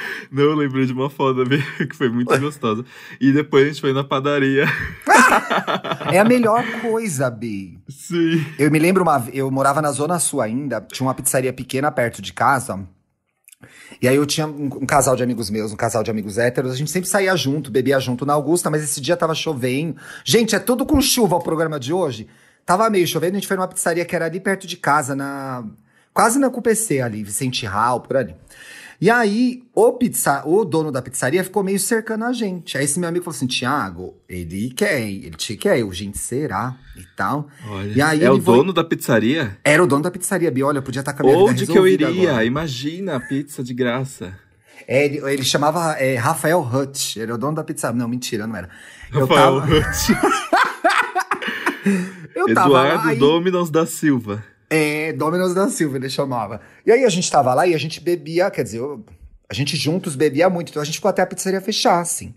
Não, 0.31 0.43
eu 0.43 0.55
lembrei 0.55 0.85
de 0.85 0.93
uma 0.93 1.09
foda 1.09 1.43
que 1.77 1.95
foi 1.95 2.09
muito 2.09 2.37
gostosa. 2.39 2.85
E 3.19 3.31
depois 3.31 3.63
a 3.63 3.67
gente 3.67 3.81
foi 3.81 3.93
na 3.93 4.03
padaria. 4.03 4.65
é 6.11 6.19
a 6.19 6.25
melhor 6.25 6.63
coisa, 6.81 7.29
Bi. 7.29 7.79
Sim. 7.87 8.45
Eu 8.57 8.71
me 8.71 8.79
lembro 8.79 9.03
uma 9.03 9.27
eu 9.33 9.49
morava 9.51 9.81
na 9.81 9.91
Zona 9.91 10.19
Sul 10.19 10.41
ainda, 10.41 10.81
tinha 10.81 11.05
uma 11.05 11.13
pizzaria 11.13 11.53
pequena 11.53 11.91
perto 11.91 12.21
de 12.21 12.33
casa. 12.33 12.79
E 14.01 14.07
aí 14.07 14.15
eu 14.15 14.25
tinha 14.25 14.47
um, 14.47 14.65
um, 14.65 14.85
casal 14.85 15.15
de 15.15 15.23
amigos 15.23 15.49
meus, 15.49 15.73
um 15.73 15.75
casal 15.75 16.03
de 16.03 16.09
amigos 16.09 16.37
héteros, 16.37 16.71
a 16.71 16.75
gente 16.75 16.89
sempre 16.89 17.09
saía 17.09 17.35
junto, 17.35 17.69
bebia 17.69 17.99
junto 17.99 18.25
na 18.25 18.33
Augusta, 18.33 18.69
mas 18.69 18.81
esse 18.81 19.01
dia 19.01 19.17
tava 19.17 19.35
chovendo. 19.35 19.97
Gente, 20.23 20.55
é 20.55 20.59
tudo 20.59 20.85
com 20.85 21.01
chuva 21.01 21.35
o 21.35 21.43
programa 21.43 21.79
de 21.79 21.91
hoje. 21.91 22.27
Tava 22.65 22.89
meio 22.89 23.07
chovendo, 23.07 23.33
a 23.33 23.39
gente 23.39 23.47
foi 23.47 23.57
numa 23.57 23.67
pizzaria 23.67 24.05
que 24.05 24.15
era 24.15 24.25
ali 24.25 24.39
perto 24.39 24.65
de 24.65 24.77
casa, 24.77 25.15
na. 25.15 25.65
Quase 26.13 26.39
na 26.39 26.49
CUPC 26.49 27.01
ali, 27.01 27.23
Vicente 27.23 27.65
Hall, 27.65 28.01
por 28.01 28.17
ali. 28.17 28.35
E 29.01 29.09
aí, 29.09 29.63
o, 29.73 29.93
pizza, 29.93 30.43
o 30.45 30.65
dono 30.65 30.91
da 30.91 31.01
pizzaria 31.01 31.41
ficou 31.41 31.63
meio 31.63 31.79
cercando 31.79 32.25
a 32.25 32.33
gente. 32.33 32.77
Aí 32.77 32.83
esse 32.83 32.99
meu 32.99 33.07
amigo 33.07 33.23
falou 33.23 33.35
assim, 33.35 33.47
Tiago, 33.47 34.17
ele 34.27 34.69
quer, 34.71 35.09
ele 35.09 35.29
te 35.31 35.55
quer. 35.55 35.79
Eu, 35.79 35.91
gente, 35.93 36.17
será? 36.17 36.75
E 36.97 37.03
tal. 37.15 37.47
Olha, 37.69 37.93
E 37.95 38.01
aí 38.01 38.21
é 38.23 38.29
o 38.29 38.41
foi- 38.41 38.57
dono 38.57 38.73
da 38.73 38.83
pizzaria? 38.83 39.57
Era 39.63 39.81
o 39.81 39.87
dono 39.87 40.03
da 40.03 40.11
pizzaria, 40.11 40.51
Bi. 40.51 40.63
Olha, 40.63 40.79
eu 40.79 40.83
podia 40.83 40.99
estar 40.99 41.13
com 41.13 41.23
a 41.23 41.25
minha 41.25 41.37
vida 41.37 41.49
Onde 41.51 41.65
que 41.65 41.77
eu 41.77 41.87
iria? 41.87 42.09
agora. 42.29 42.43
Imagina 42.43 43.15
a 43.15 43.19
pizza 43.21 43.63
de 43.63 43.73
graça. 43.73 44.37
É, 44.85 45.05
ele, 45.05 45.17
ele 45.31 45.43
chamava 45.43 45.93
é, 45.93 46.17
Rafael 46.17 46.59
Hutch, 46.61 47.15
ele 47.15 47.23
era 47.23 47.35
o 47.35 47.37
dono 47.37 47.55
da 47.55 47.63
pizzaria. 47.63 47.97
Não, 47.97 48.07
mentira, 48.07 48.45
não 48.45 48.55
era. 48.57 48.69
Eu 49.13 49.21
Rafael 49.25 49.61
tava, 49.61 49.75
Hutch. 49.77 50.09
eu 52.35 52.53
tava 52.53 52.67
Eduardo 52.67 53.09
aí- 53.09 53.17
Dominos 53.19 53.69
da 53.69 53.85
Silva. 53.85 54.43
É, 54.69 55.13
Dominos 55.13 55.53
da 55.53 55.67
Silva, 55.69 55.97
ele 55.97 56.09
chamava. 56.09 56.61
E 56.85 56.91
aí 56.91 57.03
a 57.03 57.09
gente 57.09 57.29
tava 57.31 57.53
lá 57.53 57.65
e 57.65 57.73
a 57.73 57.77
gente 57.77 57.99
bebia, 57.99 58.51
quer 58.51 58.63
dizer, 58.63 58.77
eu- 58.79 59.03
a 59.49 59.53
gente 59.53 59.75
juntos 59.75 60.15
bebia 60.15 60.49
muito, 60.49 60.69
então 60.69 60.81
a 60.81 60.85
gente 60.85 60.95
ficou 60.95 61.09
até 61.09 61.21
a 61.23 61.25
pizzaria 61.25 61.59
fechar, 61.59 61.99
assim. 61.99 62.33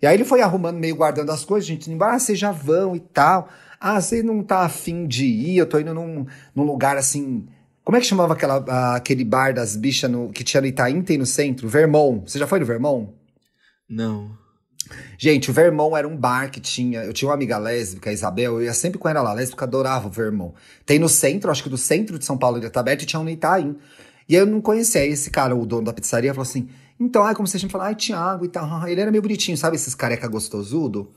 E 0.00 0.06
aí 0.06 0.14
ele 0.14 0.24
foi 0.24 0.40
arrumando, 0.40 0.78
meio 0.78 0.96
guardando 0.96 1.30
as 1.30 1.44
coisas, 1.44 1.68
a 1.68 1.72
gente, 1.72 1.90
indo, 1.90 2.02
ah, 2.02 2.18
vocês 2.18 2.38
já 2.38 2.50
vão 2.50 2.96
e 2.96 3.00
tal. 3.00 3.48
Ah, 3.78 4.00
você 4.00 4.22
não 4.22 4.42
tá 4.42 4.60
afim 4.60 5.06
de 5.06 5.26
ir, 5.26 5.58
eu 5.58 5.66
tô 5.66 5.78
indo 5.78 5.92
num, 5.92 6.26
num 6.54 6.62
lugar 6.64 6.96
assim. 6.96 7.46
Como 7.84 7.96
é 7.96 8.00
que 8.00 8.06
chamava 8.06 8.32
aquela, 8.32 8.96
aquele 8.96 9.24
bar 9.24 9.52
das 9.54 9.76
bichas 9.76 10.10
no- 10.10 10.30
que 10.30 10.42
tinha 10.42 10.60
no 10.60 10.66
Itaim, 10.66 11.02
tem 11.02 11.18
no 11.18 11.26
centro? 11.26 11.68
Vermont. 11.68 12.30
Você 12.30 12.38
já 12.38 12.46
foi 12.46 12.58
no 12.58 12.66
Vermont? 12.66 13.10
Não. 13.88 14.30
Gente, 15.18 15.50
o 15.50 15.52
Vermont 15.52 15.96
era 15.96 16.06
um 16.06 16.16
bar 16.16 16.50
que 16.50 16.60
tinha. 16.60 17.04
Eu 17.04 17.12
tinha 17.12 17.28
uma 17.28 17.34
amiga 17.34 17.58
lésbica, 17.58 18.10
a 18.10 18.12
Isabel, 18.12 18.54
eu 18.54 18.62
ia 18.62 18.74
sempre 18.74 18.98
com 18.98 19.08
ela 19.08 19.22
lá, 19.22 19.32
lésbica, 19.32 19.64
adorava 19.64 20.08
o 20.08 20.10
Vermont. 20.10 20.54
Tem 20.84 20.98
no 20.98 21.08
centro, 21.08 21.50
acho 21.50 21.62
que 21.62 21.68
do 21.68 21.78
centro 21.78 22.18
de 22.18 22.24
São 22.24 22.36
Paulo 22.36 22.58
ele 22.58 22.68
tá 22.70 22.80
aberto 22.80 23.02
e 23.02 23.06
tinha 23.06 23.20
um 23.20 23.24
no 23.24 23.30
Itaim. 23.30 23.76
E 24.28 24.34
aí 24.34 24.42
eu 24.42 24.46
não 24.46 24.60
conhecia. 24.60 25.00
Aí 25.00 25.10
esse 25.10 25.30
cara, 25.30 25.54
o 25.54 25.64
dono 25.64 25.84
da 25.84 25.92
pizzaria, 25.92 26.34
falou 26.34 26.48
assim: 26.48 26.68
então, 26.98 27.22
ai, 27.22 27.34
como 27.34 27.46
você 27.46 27.58
sempre 27.58 27.72
fala, 27.72 27.86
ai, 27.86 27.94
Thiago 27.94 28.44
e 28.44 28.48
tal. 28.48 28.86
Ele 28.88 29.00
era 29.00 29.10
meio 29.10 29.22
bonitinho, 29.22 29.56
sabe, 29.56 29.76
esses 29.76 29.94
careca 29.94 30.26
gostosudo? 30.26 31.10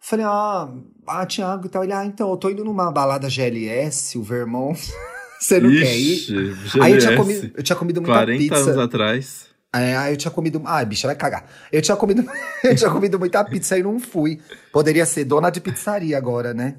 Falei, 0.00 0.24
ah, 0.26 0.68
ah, 1.06 1.26
Thiago 1.26 1.66
e 1.66 1.68
tal. 1.68 1.84
Ele, 1.84 1.92
ah, 1.92 2.04
então, 2.04 2.30
eu 2.30 2.36
tô 2.36 2.50
indo 2.50 2.64
numa 2.64 2.90
balada 2.90 3.28
GLS, 3.28 4.18
o 4.18 4.22
Vermont. 4.22 4.80
você 5.38 5.60
não 5.60 5.70
quer 5.70 5.96
ir? 5.96 6.14
Ixi, 6.14 6.80
Aí 6.80 6.92
eu 6.92 6.98
tinha, 6.98 7.10
GLS, 7.10 7.16
comido, 7.16 7.52
eu 7.56 7.62
tinha 7.62 7.76
comido 7.76 8.00
muita 8.00 8.14
40 8.14 8.38
pizza. 8.38 8.56
anos 8.56 8.78
atrás. 8.78 9.51
É, 9.74 9.96
aí 9.96 10.12
eu 10.12 10.16
tinha 10.16 10.30
comido. 10.30 10.60
Ai, 10.66 10.84
bicha, 10.84 11.06
vai 11.06 11.16
cagar. 11.16 11.46
Eu 11.72 11.80
tinha 11.80 11.96
comido, 11.96 12.24
eu 12.62 12.76
tinha 12.76 12.90
comido 12.90 13.18
muita 13.18 13.42
pizza 13.44 13.78
e 13.78 13.82
não 13.82 13.98
fui. 13.98 14.40
Poderia 14.70 15.06
ser 15.06 15.24
dona 15.24 15.50
de 15.50 15.60
pizzaria 15.60 16.16
agora, 16.18 16.52
né? 16.52 16.76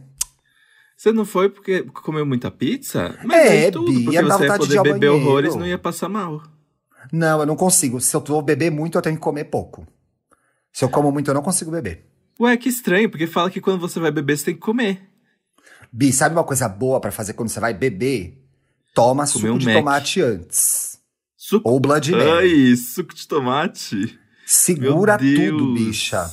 Você 0.96 1.12
não 1.12 1.26
foi 1.26 1.50
porque 1.50 1.84
comeu 1.84 2.26
muita 2.26 2.52
pizza? 2.52 3.18
Mas 3.24 3.46
É, 3.48 3.72
tudo, 3.72 3.92
Bi, 3.92 4.06
porque 4.06 4.22
você 4.22 4.46
ia 4.46 4.58
poder 4.58 4.82
beber 4.84 5.00
banheiro. 5.10 5.16
horrores 5.16 5.56
não 5.56 5.66
ia 5.66 5.78
passar 5.78 6.08
mal. 6.08 6.42
Não, 7.12 7.40
eu 7.42 7.46
não 7.46 7.56
consigo. 7.56 8.00
Se 8.00 8.16
eu 8.16 8.22
vou 8.22 8.42
beber 8.42 8.72
muito, 8.72 8.98
eu 8.98 9.02
tenho 9.02 9.16
que 9.16 9.22
comer 9.22 9.46
pouco. 9.46 9.86
Se 10.72 10.86
eu 10.86 10.90
como 10.90 11.12
muito, 11.12 11.30
eu 11.30 11.34
não 11.34 11.42
consigo 11.42 11.72
beber. 11.72 12.06
Ué, 12.40 12.56
que 12.58 12.70
estranho, 12.70 13.10
porque 13.10 13.28
fala 13.28 13.50
que 13.50 13.60
quando 13.60 13.80
você 13.80 14.00
vai 14.00 14.12
beber, 14.12 14.38
você 14.38 14.46
tem 14.46 14.54
que 14.54 14.62
comer. 14.62 15.10
Bi, 15.92 16.12
sabe 16.14 16.36
uma 16.36 16.44
coisa 16.44 16.70
boa 16.70 17.00
pra 17.00 17.12
fazer 17.12 17.34
quando 17.34 17.50
você 17.50 17.60
vai 17.60 17.74
beber? 17.74 18.42
Toma 18.94 19.26
suco 19.26 19.48
um 19.48 19.58
de 19.58 19.66
Mac. 19.66 19.76
tomate 19.76 20.22
antes. 20.22 20.93
Suco. 21.58 21.70
Ou 21.70 21.80
Blood 21.80 22.12
Mary. 22.12 22.30
Ai, 22.72 22.76
suco 22.76 23.14
de 23.14 23.28
tomate. 23.28 24.20
Segura 24.46 25.18
tudo, 25.18 25.74
bicha. 25.74 26.30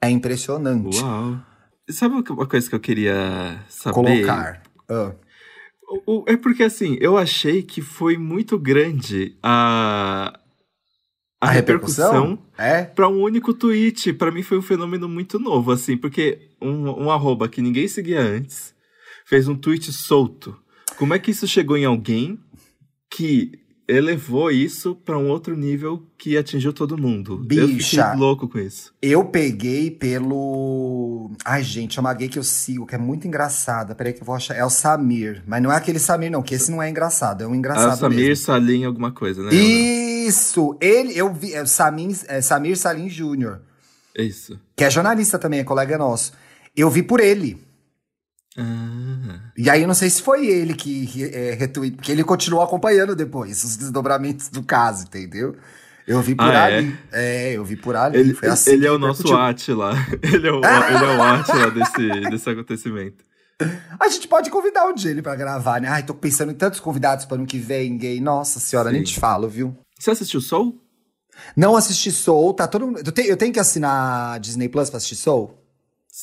É 0.00 0.10
impressionante. 0.10 1.00
Uau. 1.00 1.38
Sabe 1.90 2.14
uma 2.14 2.22
coisa 2.46 2.68
que 2.68 2.74
eu 2.74 2.80
queria 2.80 3.58
saber? 3.68 3.94
Colocar. 3.94 4.62
O- 6.06 6.24
É 6.26 6.36
porque 6.36 6.62
assim, 6.62 6.96
eu 7.00 7.18
achei 7.18 7.62
que 7.62 7.82
foi 7.82 8.16
muito 8.16 8.58
grande 8.58 9.36
a, 9.42 10.32
a, 11.40 11.48
A 11.48 11.50
repercussão, 11.50 12.12
repercussão? 12.12 12.46
É? 12.56 12.84
pra 12.84 13.08
um 13.08 13.20
único 13.22 13.52
tweet. 13.52 14.12
Pra 14.12 14.30
mim 14.30 14.42
foi 14.42 14.58
um 14.58 14.62
fenômeno 14.62 15.08
muito 15.08 15.38
novo, 15.38 15.70
assim, 15.72 15.96
porque 15.96 16.50
um, 16.60 17.04
um 17.04 17.10
arroba 17.10 17.48
que 17.48 17.60
ninguém 17.60 17.86
seguia 17.88 18.20
antes 18.20 18.74
fez 19.26 19.48
um 19.48 19.54
tweet 19.56 19.92
solto. 19.92 20.56
Como 20.96 21.12
é 21.14 21.18
que 21.18 21.30
isso 21.30 21.46
chegou 21.46 21.76
em 21.76 21.84
alguém 21.84 22.38
que 23.10 23.52
elevou 23.88 24.50
isso 24.50 24.94
pra 24.94 25.18
um 25.18 25.28
outro 25.28 25.56
nível 25.56 26.02
que 26.16 26.36
atingiu 26.36 26.72
todo 26.72 26.96
mundo? 26.96 27.44
Eu 27.50 27.66
Bicha. 27.68 28.04
fiquei 28.06 28.18
louco 28.20 28.48
com 28.48 28.58
isso. 28.58 28.92
Eu 29.02 29.24
peguei 29.24 29.90
pelo. 29.90 31.30
Ai, 31.44 31.62
gente, 31.62 31.98
é 31.98 32.00
uma 32.00 32.14
gay 32.14 32.28
que 32.28 32.38
eu 32.38 32.42
sigo, 32.44 32.86
que 32.86 32.94
é 32.94 32.98
muito 32.98 33.26
engraçada. 33.26 33.94
Peraí 33.94 34.12
que 34.12 34.22
eu 34.22 34.26
vou 34.26 34.34
achar. 34.34 34.54
É 34.54 34.64
o 34.64 34.70
Samir. 34.70 35.42
Mas 35.46 35.62
não 35.62 35.72
é 35.72 35.76
aquele 35.76 35.98
Samir, 35.98 36.30
não, 36.30 36.42
que 36.42 36.54
esse 36.54 36.70
não 36.70 36.82
é 36.82 36.88
engraçado. 36.88 37.42
É 37.42 37.46
um 37.46 37.54
engraçado 37.54 37.92
Ah, 37.92 37.96
Samir 37.96 38.18
mesmo. 38.28 38.44
Salim 38.44 38.84
alguma 38.84 39.12
coisa, 39.12 39.42
né? 39.42 39.54
Isso! 39.54 40.76
Ele, 40.80 41.16
eu 41.16 41.32
vi. 41.32 41.52
É, 41.54 41.62
o 41.62 41.66
Samir, 41.66 42.16
é, 42.28 42.40
Samir 42.40 42.76
Salim 42.78 43.08
Jr., 43.08 43.58
É 44.16 44.22
isso. 44.22 44.58
que 44.76 44.84
é 44.84 44.90
jornalista 44.90 45.38
também, 45.38 45.60
é 45.60 45.64
colega 45.64 45.98
nosso. 45.98 46.32
Eu 46.76 46.88
vi 46.90 47.02
por 47.02 47.20
ele. 47.20 47.60
Ah. 48.58 49.40
E 49.56 49.70
aí, 49.70 49.82
eu 49.82 49.88
não 49.88 49.94
sei 49.94 50.10
se 50.10 50.22
foi 50.22 50.46
ele 50.46 50.74
que 50.74 51.24
é, 51.32 51.54
retweet, 51.54 51.96
porque 51.96 52.12
ele 52.12 52.24
continuou 52.24 52.62
acompanhando 52.62 53.14
depois 53.16 53.64
os 53.64 53.76
desdobramentos 53.76 54.48
do 54.48 54.62
caso, 54.62 55.04
entendeu? 55.04 55.56
Eu 56.06 56.20
vi 56.20 56.34
por 56.34 56.44
Ah, 56.44 56.68
é? 56.70 56.78
ali. 56.78 56.98
É? 57.12 57.52
eu 57.52 57.64
vi 57.64 57.76
por 57.76 57.94
ali. 57.96 58.18
Ele, 58.18 58.36
assim 58.48 58.72
ele 58.72 58.86
é 58.86 58.90
o 58.90 58.98
nosso. 58.98 59.32
Atila. 59.34 59.94
Ele 60.22 60.48
é 60.48 60.52
o, 60.52 60.56
ele 60.56 61.04
é 61.04 61.16
o 61.16 61.22
Atila 61.22 61.70
desse, 61.70 62.30
desse 62.30 62.50
acontecimento. 62.50 63.24
A 64.00 64.08
gente 64.08 64.26
pode 64.26 64.50
convidar 64.50 64.84
um 64.86 64.94
dia 64.94 65.12
ele 65.12 65.22
pra 65.22 65.36
gravar, 65.36 65.80
né? 65.80 65.88
Ai, 65.88 66.02
tô 66.02 66.12
pensando 66.12 66.50
em 66.50 66.54
tantos 66.56 66.80
convidados 66.80 67.24
para 67.24 67.36
ano 67.36 67.46
que 67.46 67.58
vem, 67.58 67.96
gay. 67.96 68.20
Nossa 68.20 68.58
senhora, 68.58 68.88
Sim. 68.90 68.96
nem 68.96 69.04
te 69.04 69.20
falo, 69.20 69.48
viu? 69.48 69.76
Você 69.96 70.10
assistiu 70.10 70.40
Soul? 70.40 70.80
Não 71.56 71.76
assisti 71.76 72.10
Soul, 72.10 72.52
tá 72.54 72.66
todo 72.66 72.86
mundo. 72.88 73.00
Eu 73.06 73.12
tenho, 73.12 73.28
eu 73.28 73.36
tenho 73.36 73.52
que 73.52 73.60
assinar 73.60 74.40
Disney 74.40 74.68
Plus 74.68 74.90
pra 74.90 74.96
assistir 74.96 75.14
Soul? 75.16 75.56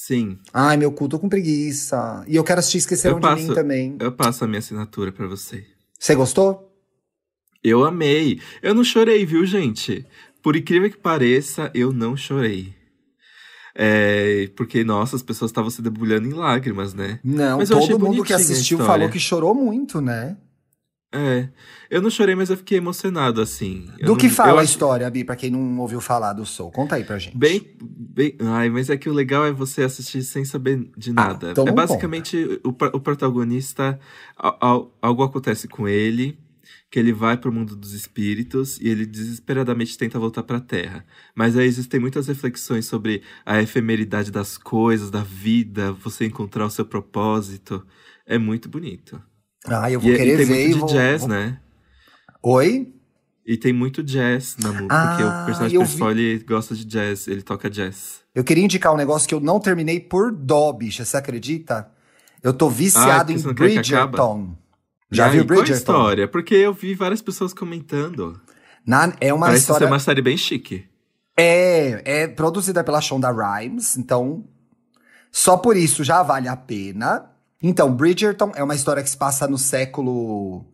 Sim. 0.09 0.39
Ai, 0.51 0.75
meu 0.75 0.91
cu, 0.91 1.07
tô 1.07 1.19
com 1.19 1.29
preguiça. 1.29 2.25
E 2.27 2.35
eu 2.35 2.43
quero 2.43 2.57
assistir 2.59 2.79
Esqueceram 2.79 3.17
Eu 3.17 3.19
de 3.19 3.27
passo- 3.27 3.47
Mim 3.49 3.53
também. 3.53 3.95
Eu 3.99 4.11
passo 4.11 4.43
a 4.43 4.47
minha 4.47 4.57
assinatura 4.57 5.11
pra 5.11 5.27
você. 5.27 5.63
Você 5.99 6.15
gostou? 6.15 6.73
Eu 7.63 7.85
amei. 7.85 8.41
Eu 8.63 8.73
não 8.73 8.83
chorei, 8.83 9.23
viu, 9.23 9.45
gente? 9.45 10.03
Por 10.41 10.55
incrível 10.55 10.89
que 10.89 10.97
pareça, 10.97 11.69
eu 11.75 11.93
não 11.93 12.17
chorei. 12.17 12.73
É, 13.75 14.49
porque, 14.55 14.83
nossa, 14.83 15.15
as 15.15 15.21
pessoas 15.21 15.51
estavam 15.51 15.69
se 15.69 15.79
debulhando 15.79 16.27
em 16.27 16.33
lágrimas, 16.33 16.91
né? 16.91 17.19
Não, 17.23 17.59
Mas 17.59 17.69
todo 17.69 17.99
mundo 17.99 18.23
que 18.23 18.33
assistiu 18.33 18.79
falou 18.79 19.09
que 19.09 19.19
chorou 19.19 19.53
muito, 19.53 20.01
né? 20.01 20.35
É. 21.11 21.49
Eu 21.89 22.01
não 22.03 22.09
chorei, 22.11 22.35
mas 22.35 22.51
eu 22.51 22.57
fiquei 22.57 22.77
emocionado, 22.77 23.41
assim. 23.41 23.89
Eu 23.97 24.05
Do 24.05 24.11
não- 24.11 24.17
que 24.17 24.29
fala 24.29 24.59
a 24.59 24.63
acho- 24.63 24.73
história, 24.73 25.09
Bi, 25.09 25.23
pra 25.23 25.35
quem 25.35 25.49
não 25.49 25.79
ouviu 25.79 25.99
falar 25.99 26.33
do 26.33 26.45
Soul? 26.45 26.71
Conta 26.71 26.95
aí 26.95 27.03
pra 27.03 27.17
gente. 27.17 27.35
Bem, 27.35 27.75
bem. 27.81 28.35
Ai, 28.41 28.69
mas 28.69 28.91
é 28.91 28.97
que 28.97 29.09
o 29.09 29.13
legal 29.13 29.43
é 29.45 29.51
você 29.51 29.81
assistir 29.81 30.21
sem 30.21 30.45
saber 30.45 30.87
de 30.95 31.11
nada. 31.11 31.49
então 31.51 31.67
é 31.67 31.71
basicamente 31.71 32.37
o, 32.63 32.69
o 32.69 32.99
protagonista. 32.99 33.99
al- 34.37 34.57
al- 34.61 34.97
algo 35.01 35.23
acontece 35.23 35.67
com 35.67 35.87
ele, 35.87 36.37
que 36.91 36.99
ele 36.99 37.11
vai 37.11 37.37
pro 37.37 37.51
mundo 37.51 37.75
dos 37.75 37.93
espíritos 37.93 38.79
e 38.79 38.87
ele 38.87 39.05
desesperadamente 39.05 39.97
tenta 39.97 40.19
voltar 40.19 40.43
pra 40.43 40.59
Terra. 40.59 41.03
Mas 41.33 41.57
aí 41.57 41.65
existem 41.65 41.99
muitas 41.99 42.27
reflexões 42.27 42.85
sobre 42.85 43.23
a 43.43 43.59
efemeridade 43.61 44.29
das 44.31 44.59
coisas, 44.59 45.09
da 45.09 45.23
vida, 45.23 45.91
você 45.91 46.25
encontrar 46.25 46.65
o 46.67 46.69
seu 46.69 46.85
propósito. 46.85 47.83
É 48.27 48.37
muito 48.37 48.69
bonito. 48.69 49.19
Ah, 49.67 49.91
eu 49.91 49.99
vou 49.99 50.09
E, 50.09 50.13
é- 50.13 50.17
querer 50.17 50.33
e 50.33 50.37
tem 50.37 50.45
ver. 50.45 50.53
muito 50.63 50.73
de 50.73 50.79
vou- 50.79 50.89
jazz, 50.89 51.19
vou- 51.21 51.29
né? 51.29 51.59
Oi? 52.41 52.93
E 53.45 53.57
tem 53.57 53.73
muito 53.73 54.03
jazz 54.03 54.55
na 54.57 54.71
música, 54.71 55.07
porque 55.07 55.23
Ah, 55.23 55.27
o 55.41 55.45
personagem 55.45 55.75
eu 55.75 55.81
principal 55.81 56.11
ele 56.11 56.39
gosta 56.47 56.75
de 56.75 56.85
jazz, 56.85 57.27
ele 57.27 57.41
toca 57.41 57.69
jazz. 57.69 58.19
Eu 58.33 58.43
queria 58.43 58.63
indicar 58.63 58.93
um 58.93 58.97
negócio 58.97 59.27
que 59.27 59.33
eu 59.33 59.39
não 59.39 59.59
terminei 59.59 59.99
por 59.99 60.31
dó, 60.31 60.71
bicha. 60.71 61.03
Você 61.03 61.17
acredita? 61.17 61.89
Eu 62.43 62.53
tô 62.53 62.67
Ah, 62.67 62.69
viciado 62.69 63.33
porque 63.33 63.49
em? 63.49 63.53
Bridgerton. 63.53 64.55
Já 65.11 65.27
E 65.27 65.31
viu 65.31 65.41
aí, 65.41 65.47
Qual 65.47 65.59
a 65.59 65.61
Bridgerton? 65.63 65.91
história? 65.91 66.27
Porque 66.27 66.53
eu 66.53 66.73
vi 66.73 66.93
várias 66.93 67.21
pessoas 67.21 67.53
comentando. 67.53 68.39
Na- 68.85 69.13
é 69.19 69.33
uma 69.33 69.47
Parece 69.47 69.63
história. 69.63 69.87
ser 69.87 69.91
uma 69.91 69.99
série 69.99 70.21
bem 70.21 70.37
chique. 70.37 70.85
É, 71.35 72.21
é 72.23 72.27
produzida 72.27 72.83
pela 72.83 73.01
Shonda 73.01 73.31
Rhimes, 73.31 73.97
então 73.97 74.45
só 75.31 75.57
por 75.57 75.75
isso 75.75 76.03
já 76.03 76.21
vale 76.21 76.47
a 76.47 76.55
pena. 76.55 77.31
Então, 77.61 77.93
Bridgerton 77.93 78.51
é 78.55 78.63
uma 78.63 78.75
história 78.75 79.03
que 79.03 79.09
se 79.09 79.17
passa 79.17 79.47
no 79.47 79.57
século, 79.57 80.65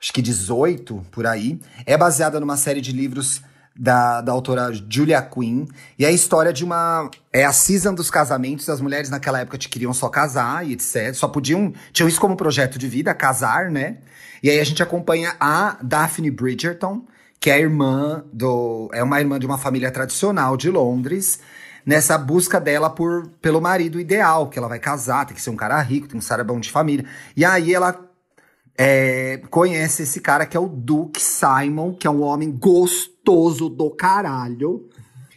acho 0.00 0.12
que 0.12 0.22
18, 0.22 1.06
por 1.10 1.26
aí. 1.26 1.60
É 1.84 1.96
baseada 1.96 2.38
numa 2.38 2.56
série 2.56 2.80
de 2.80 2.92
livros 2.92 3.42
da, 3.74 4.20
da 4.20 4.32
autora 4.32 4.72
Julia 4.72 5.20
Quinn. 5.22 5.66
E 5.98 6.04
é 6.04 6.08
a 6.08 6.12
história 6.12 6.52
de 6.52 6.64
uma... 6.64 7.10
É 7.32 7.44
a 7.44 7.52
season 7.52 7.94
dos 7.94 8.10
casamentos. 8.10 8.68
As 8.68 8.80
mulheres 8.80 9.10
naquela 9.10 9.40
época 9.40 9.58
te 9.58 9.68
queriam 9.68 9.92
só 9.92 10.08
casar 10.08 10.66
e 10.66 10.72
etc. 10.72 11.12
Só 11.14 11.28
podiam... 11.28 11.72
Tinham 11.92 12.08
isso 12.08 12.20
como 12.20 12.36
projeto 12.36 12.78
de 12.78 12.88
vida, 12.88 13.12
casar, 13.14 13.70
né? 13.70 13.98
E 14.42 14.50
aí 14.50 14.60
a 14.60 14.64
gente 14.64 14.82
acompanha 14.82 15.34
a 15.40 15.78
Daphne 15.82 16.30
Bridgerton, 16.30 17.04
que 17.40 17.50
é 17.50 17.54
a 17.54 17.58
irmã 17.58 18.24
do. 18.32 18.88
É 18.92 19.02
uma 19.02 19.20
irmã 19.20 19.38
de 19.38 19.46
uma 19.46 19.58
família 19.58 19.90
tradicional 19.90 20.56
de 20.56 20.70
Londres, 20.70 21.40
nessa 21.88 22.18
busca 22.18 22.60
dela 22.60 22.90
por, 22.90 23.28
pelo 23.40 23.62
marido 23.62 23.98
ideal, 23.98 24.50
que 24.50 24.58
ela 24.58 24.68
vai 24.68 24.78
casar, 24.78 25.24
tem 25.24 25.34
que 25.34 25.40
ser 25.40 25.48
um 25.48 25.56
cara 25.56 25.80
rico, 25.80 26.06
tem 26.06 26.20
ser 26.20 26.44
bom 26.44 26.60
de 26.60 26.70
família. 26.70 27.06
E 27.34 27.46
aí 27.46 27.74
ela. 27.74 27.98
é, 28.76 29.40
conhece 29.48 30.02
esse 30.02 30.20
cara 30.20 30.44
que 30.44 30.54
é 30.54 30.60
o 30.60 30.68
Duke 30.68 31.18
Simon, 31.18 31.94
que 31.94 32.06
é 32.06 32.10
um 32.10 32.20
homem 32.20 32.50
gostoso 32.50 33.70
do 33.70 33.90
caralho. 33.90 34.86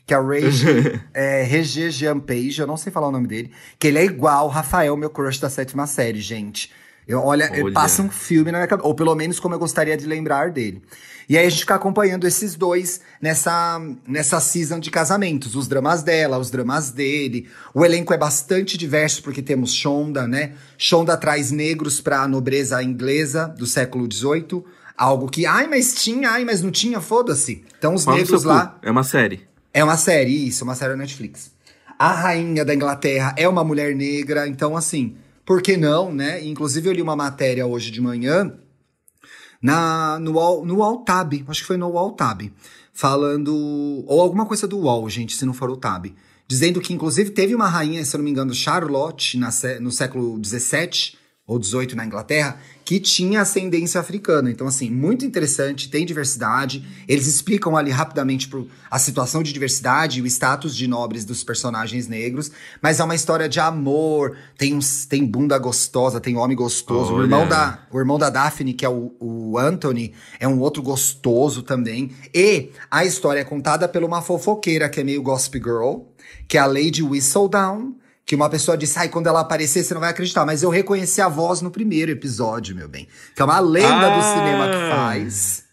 Que 0.05 0.13
é 0.13 0.19
o 0.19 0.27
Regé 0.27 0.99
é, 1.15 1.43
Regé 1.43 1.89
Jean 1.89 2.19
Page, 2.19 2.59
eu 2.59 2.67
não 2.67 2.75
sei 2.75 2.91
falar 2.91 3.07
o 3.07 3.11
nome 3.11 3.27
dele. 3.27 3.53
Que 3.79 3.87
ele 3.87 3.99
é 3.99 4.03
igual 4.03 4.47
o 4.47 4.49
Rafael, 4.49 4.97
meu 4.97 5.09
crush 5.09 5.39
da 5.39 5.49
sétima 5.49 5.87
série, 5.87 6.19
gente. 6.19 6.69
Eu, 7.07 7.21
olha, 7.21 7.49
olha. 7.49 7.73
passa 7.73 8.01
um 8.01 8.09
filme 8.09 8.51
na 8.51 8.57
minha 8.57 8.67
cabeça, 8.67 8.85
ou 8.85 8.93
pelo 8.93 9.15
menos 9.15 9.39
como 9.39 9.55
eu 9.55 9.59
gostaria 9.59 9.95
de 9.95 10.05
lembrar 10.05 10.51
dele. 10.51 10.83
E 11.27 11.37
aí 11.37 11.45
a 11.45 11.49
gente 11.49 11.61
fica 11.61 11.75
acompanhando 11.75 12.27
esses 12.27 12.55
dois 12.55 13.01
nessa, 13.21 13.81
nessa 14.07 14.39
season 14.39 14.79
de 14.79 14.91
casamentos. 14.91 15.55
Os 15.55 15.67
dramas 15.67 16.03
dela, 16.03 16.37
os 16.37 16.49
dramas 16.49 16.91
dele. 16.91 17.47
O 17.73 17.85
elenco 17.85 18.13
é 18.13 18.17
bastante 18.17 18.77
diverso, 18.77 19.23
porque 19.23 19.41
temos 19.41 19.73
Shonda, 19.73 20.27
né? 20.27 20.53
Shonda 20.77 21.15
traz 21.17 21.51
negros 21.51 22.01
pra 22.01 22.27
nobreza 22.27 22.81
inglesa 22.83 23.47
do 23.47 23.65
século 23.65 24.11
XVIII. 24.11 24.63
Algo 24.97 25.29
que, 25.29 25.45
ai, 25.45 25.67
mas 25.67 25.95
tinha, 25.95 26.29
ai, 26.29 26.45
mas 26.45 26.61
não 26.61 26.71
tinha, 26.71 27.01
foda-se. 27.01 27.63
Então 27.77 27.93
os 27.93 28.05
negros 28.05 28.43
lá. 28.43 28.77
É 28.81 28.91
uma 28.91 29.03
série. 29.03 29.47
É 29.73 29.83
uma 29.83 29.97
série, 29.97 30.47
isso, 30.47 30.63
uma 30.63 30.75
série 30.75 30.91
da 30.91 30.97
Netflix. 30.97 31.51
A 31.97 32.11
rainha 32.13 32.65
da 32.65 32.75
Inglaterra 32.75 33.33
é 33.37 33.47
uma 33.47 33.63
mulher 33.63 33.95
negra, 33.95 34.47
então 34.47 34.75
assim, 34.75 35.15
por 35.45 35.61
que 35.61 35.77
não, 35.77 36.13
né? 36.13 36.43
Inclusive 36.43 36.89
eu 36.89 36.93
li 36.93 37.01
uma 37.01 37.15
matéria 37.15 37.65
hoje 37.65 37.89
de 37.89 38.01
manhã 38.01 38.53
na, 39.61 40.19
no, 40.19 40.65
no 40.65 40.83
All 40.83 40.97
Tab, 40.99 41.33
acho 41.47 41.61
que 41.61 41.67
foi 41.67 41.77
no 41.77 41.97
All 41.97 42.11
Tab, 42.13 42.41
falando. 42.93 43.53
Ou 44.07 44.21
alguma 44.21 44.45
coisa 44.45 44.67
do 44.67 44.79
Wall, 44.79 45.09
gente, 45.09 45.35
se 45.35 45.45
não 45.45 45.53
for 45.53 45.69
o 45.69 45.77
Tab. 45.77 46.07
Dizendo 46.47 46.81
que, 46.81 46.93
inclusive, 46.93 47.29
teve 47.31 47.55
uma 47.55 47.67
rainha, 47.67 48.03
se 48.03 48.15
eu 48.15 48.17
não 48.17 48.25
me 48.25 48.31
engano, 48.31 48.53
Charlotte, 48.53 49.37
na, 49.37 49.49
no 49.79 49.91
século 49.91 50.39
XVII 50.43 51.20
ou 51.51 51.61
XVIII 51.61 51.95
na 51.95 52.05
Inglaterra, 52.05 52.57
que 52.85 52.97
tinha 52.97 53.41
ascendência 53.41 53.99
africana. 53.99 54.49
Então, 54.49 54.65
assim, 54.67 54.89
muito 54.89 55.25
interessante, 55.25 55.89
tem 55.89 56.05
diversidade. 56.05 56.85
Eles 57.07 57.27
explicam 57.27 57.75
ali 57.75 57.91
rapidamente 57.91 58.47
pro, 58.47 58.69
a 58.89 58.97
situação 58.97 59.43
de 59.43 59.51
diversidade 59.51 60.19
e 60.19 60.21
o 60.21 60.25
status 60.25 60.75
de 60.75 60.87
nobres 60.87 61.25
dos 61.25 61.43
personagens 61.43 62.07
negros. 62.07 62.51
Mas 62.81 63.01
é 63.01 63.03
uma 63.03 63.15
história 63.15 63.49
de 63.49 63.59
amor, 63.59 64.37
tem, 64.57 64.73
uns, 64.73 65.05
tem 65.05 65.25
bunda 65.25 65.57
gostosa, 65.57 66.21
tem 66.21 66.37
homem 66.37 66.55
gostoso. 66.55 67.15
O 67.15 67.21
irmão, 67.21 67.45
da, 67.45 67.79
o 67.91 67.99
irmão 67.99 68.17
da 68.17 68.29
Daphne, 68.29 68.73
que 68.73 68.85
é 68.85 68.89
o, 68.89 69.13
o 69.19 69.57
Anthony, 69.57 70.13
é 70.39 70.47
um 70.47 70.59
outro 70.59 70.81
gostoso 70.81 71.63
também. 71.63 72.11
E 72.33 72.69
a 72.89 73.03
história 73.03 73.41
é 73.41 73.43
contada 73.43 73.89
por 73.89 74.03
uma 74.05 74.21
fofoqueira 74.21 74.87
que 74.87 75.01
é 75.01 75.03
meio 75.03 75.21
gossip 75.21 75.59
girl, 75.59 76.03
que 76.47 76.57
é 76.57 76.61
a 76.61 76.65
Lady 76.65 77.03
Whistledown 77.03 77.95
que 78.31 78.35
uma 78.37 78.49
pessoa 78.49 78.77
disse, 78.77 78.97
ai, 78.97 79.09
quando 79.09 79.27
ela 79.27 79.41
aparecer, 79.41 79.83
você 79.83 79.93
não 79.93 79.99
vai 79.99 80.09
acreditar. 80.09 80.45
Mas 80.45 80.63
eu 80.63 80.69
reconheci 80.69 81.19
a 81.19 81.27
voz 81.27 81.61
no 81.61 81.69
primeiro 81.69 82.11
episódio, 82.11 82.73
meu 82.73 82.87
bem. 82.87 83.05
Que 83.35 83.41
é 83.41 83.43
uma 83.43 83.59
lenda 83.59 84.07
ah. 84.07 84.17
do 84.17 84.23
cinema 84.23 84.67
que 84.69 84.95
faz. 84.95 85.63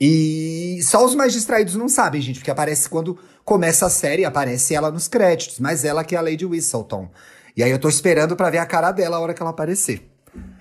E 0.00 0.80
só 0.82 1.04
os 1.04 1.14
mais 1.14 1.32
distraídos 1.32 1.76
não 1.76 1.88
sabem, 1.88 2.20
gente, 2.20 2.40
porque 2.40 2.50
aparece 2.50 2.88
quando 2.88 3.16
começa 3.44 3.86
a 3.86 3.90
série, 3.90 4.24
aparece 4.24 4.74
ela 4.74 4.90
nos 4.90 5.06
créditos, 5.06 5.60
mas 5.60 5.84
ela 5.84 6.02
que 6.02 6.16
é 6.16 6.18
a 6.18 6.20
Lady 6.20 6.44
Whistleton. 6.44 7.08
E 7.56 7.62
aí 7.62 7.70
eu 7.70 7.78
tô 7.78 7.88
esperando 7.88 8.34
para 8.34 8.50
ver 8.50 8.58
a 8.58 8.66
cara 8.66 8.90
dela 8.90 9.18
a 9.18 9.20
hora 9.20 9.32
que 9.32 9.40
ela 9.40 9.52
aparecer. 9.52 10.10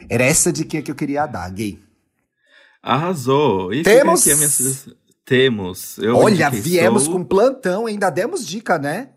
Era 0.07 0.23
essa 0.23 0.53
dica 0.53 0.83
que 0.83 0.91
eu 0.91 0.95
queria 0.95 1.25
dar, 1.25 1.49
gay. 1.49 1.79
Arrasou. 2.83 3.71
Temos. 3.83 4.23
Minha... 4.23 4.95
Temos. 5.25 5.97
Eu 5.97 6.15
Olha, 6.15 6.51
viemos 6.51 7.05
sou... 7.05 7.13
com 7.13 7.23
plantão, 7.23 7.87
ainda 7.87 8.11
demos 8.11 8.45
dica, 8.45 8.77
né? 8.77 9.09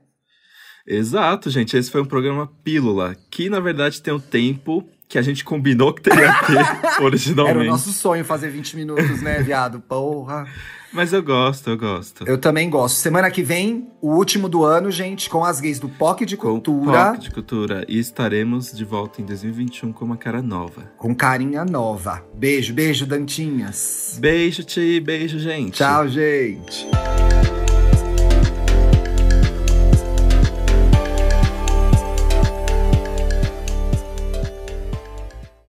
Exato, 0.87 1.51
gente. 1.51 1.77
Esse 1.77 1.91
foi 1.91 2.01
um 2.03 2.07
programa 2.07 2.51
Pílula, 2.63 3.17
que 3.31 3.49
na 3.49 3.61
verdade 3.61 4.03
tem 4.03 4.13
o 4.13 4.17
um 4.19 4.21
tempo 4.21 4.87
que 5.09 5.19
a 5.19 5.23
gente 5.23 5.45
combinou 5.45 5.93
que 5.93 6.03
teria 6.03 6.33
que 6.35 6.47
ter 6.47 6.65
originalmente. 7.03 7.59
Era 7.59 7.69
o 7.69 7.71
nosso 7.71 7.93
sonho 7.93 8.25
fazer 8.25 8.51
20 8.51 8.77
minutos, 8.77 9.23
né, 9.23 9.43
viado? 9.43 9.81
Porra. 9.81 10.47
Mas 10.93 11.13
eu 11.13 11.23
gosto, 11.23 11.71
eu 11.71 11.77
gosto. 11.77 12.25
Eu 12.25 12.39
também 12.39 12.71
gosto. 12.71 12.97
Semana 12.97 13.29
que 13.29 13.43
vem, 13.43 13.89
o 14.01 14.15
último 14.15 14.49
do 14.49 14.65
ano, 14.65 14.93
gente, 14.93 15.29
com 15.29 15.45
as 15.45 15.61
gays 15.61 15.81
do 15.81 15.89
POC 15.89 16.25
de 16.25 16.37
Cultura. 16.37 17.13
POC 17.13 17.19
de 17.19 17.31
Cultura. 17.33 17.85
E 17.89 17.99
estaremos 17.99 18.71
de 18.73 18.85
volta 18.85 19.21
em 19.21 19.25
2021 19.25 19.93
com 19.93 20.05
uma 20.05 20.17
cara 20.17 20.41
nova. 20.41 20.93
Com 20.97 21.13
carinha 21.13 21.65
nova. 21.65 22.25
Beijo, 22.33 22.73
beijo, 22.73 23.07
Dantinhas. 23.07 24.19
Beijo, 24.21 24.63
Ti. 24.63 25.01
Beijo, 25.01 25.41
gente. 25.41 25.73
Tchau, 25.73 26.07
gente. 26.07 26.87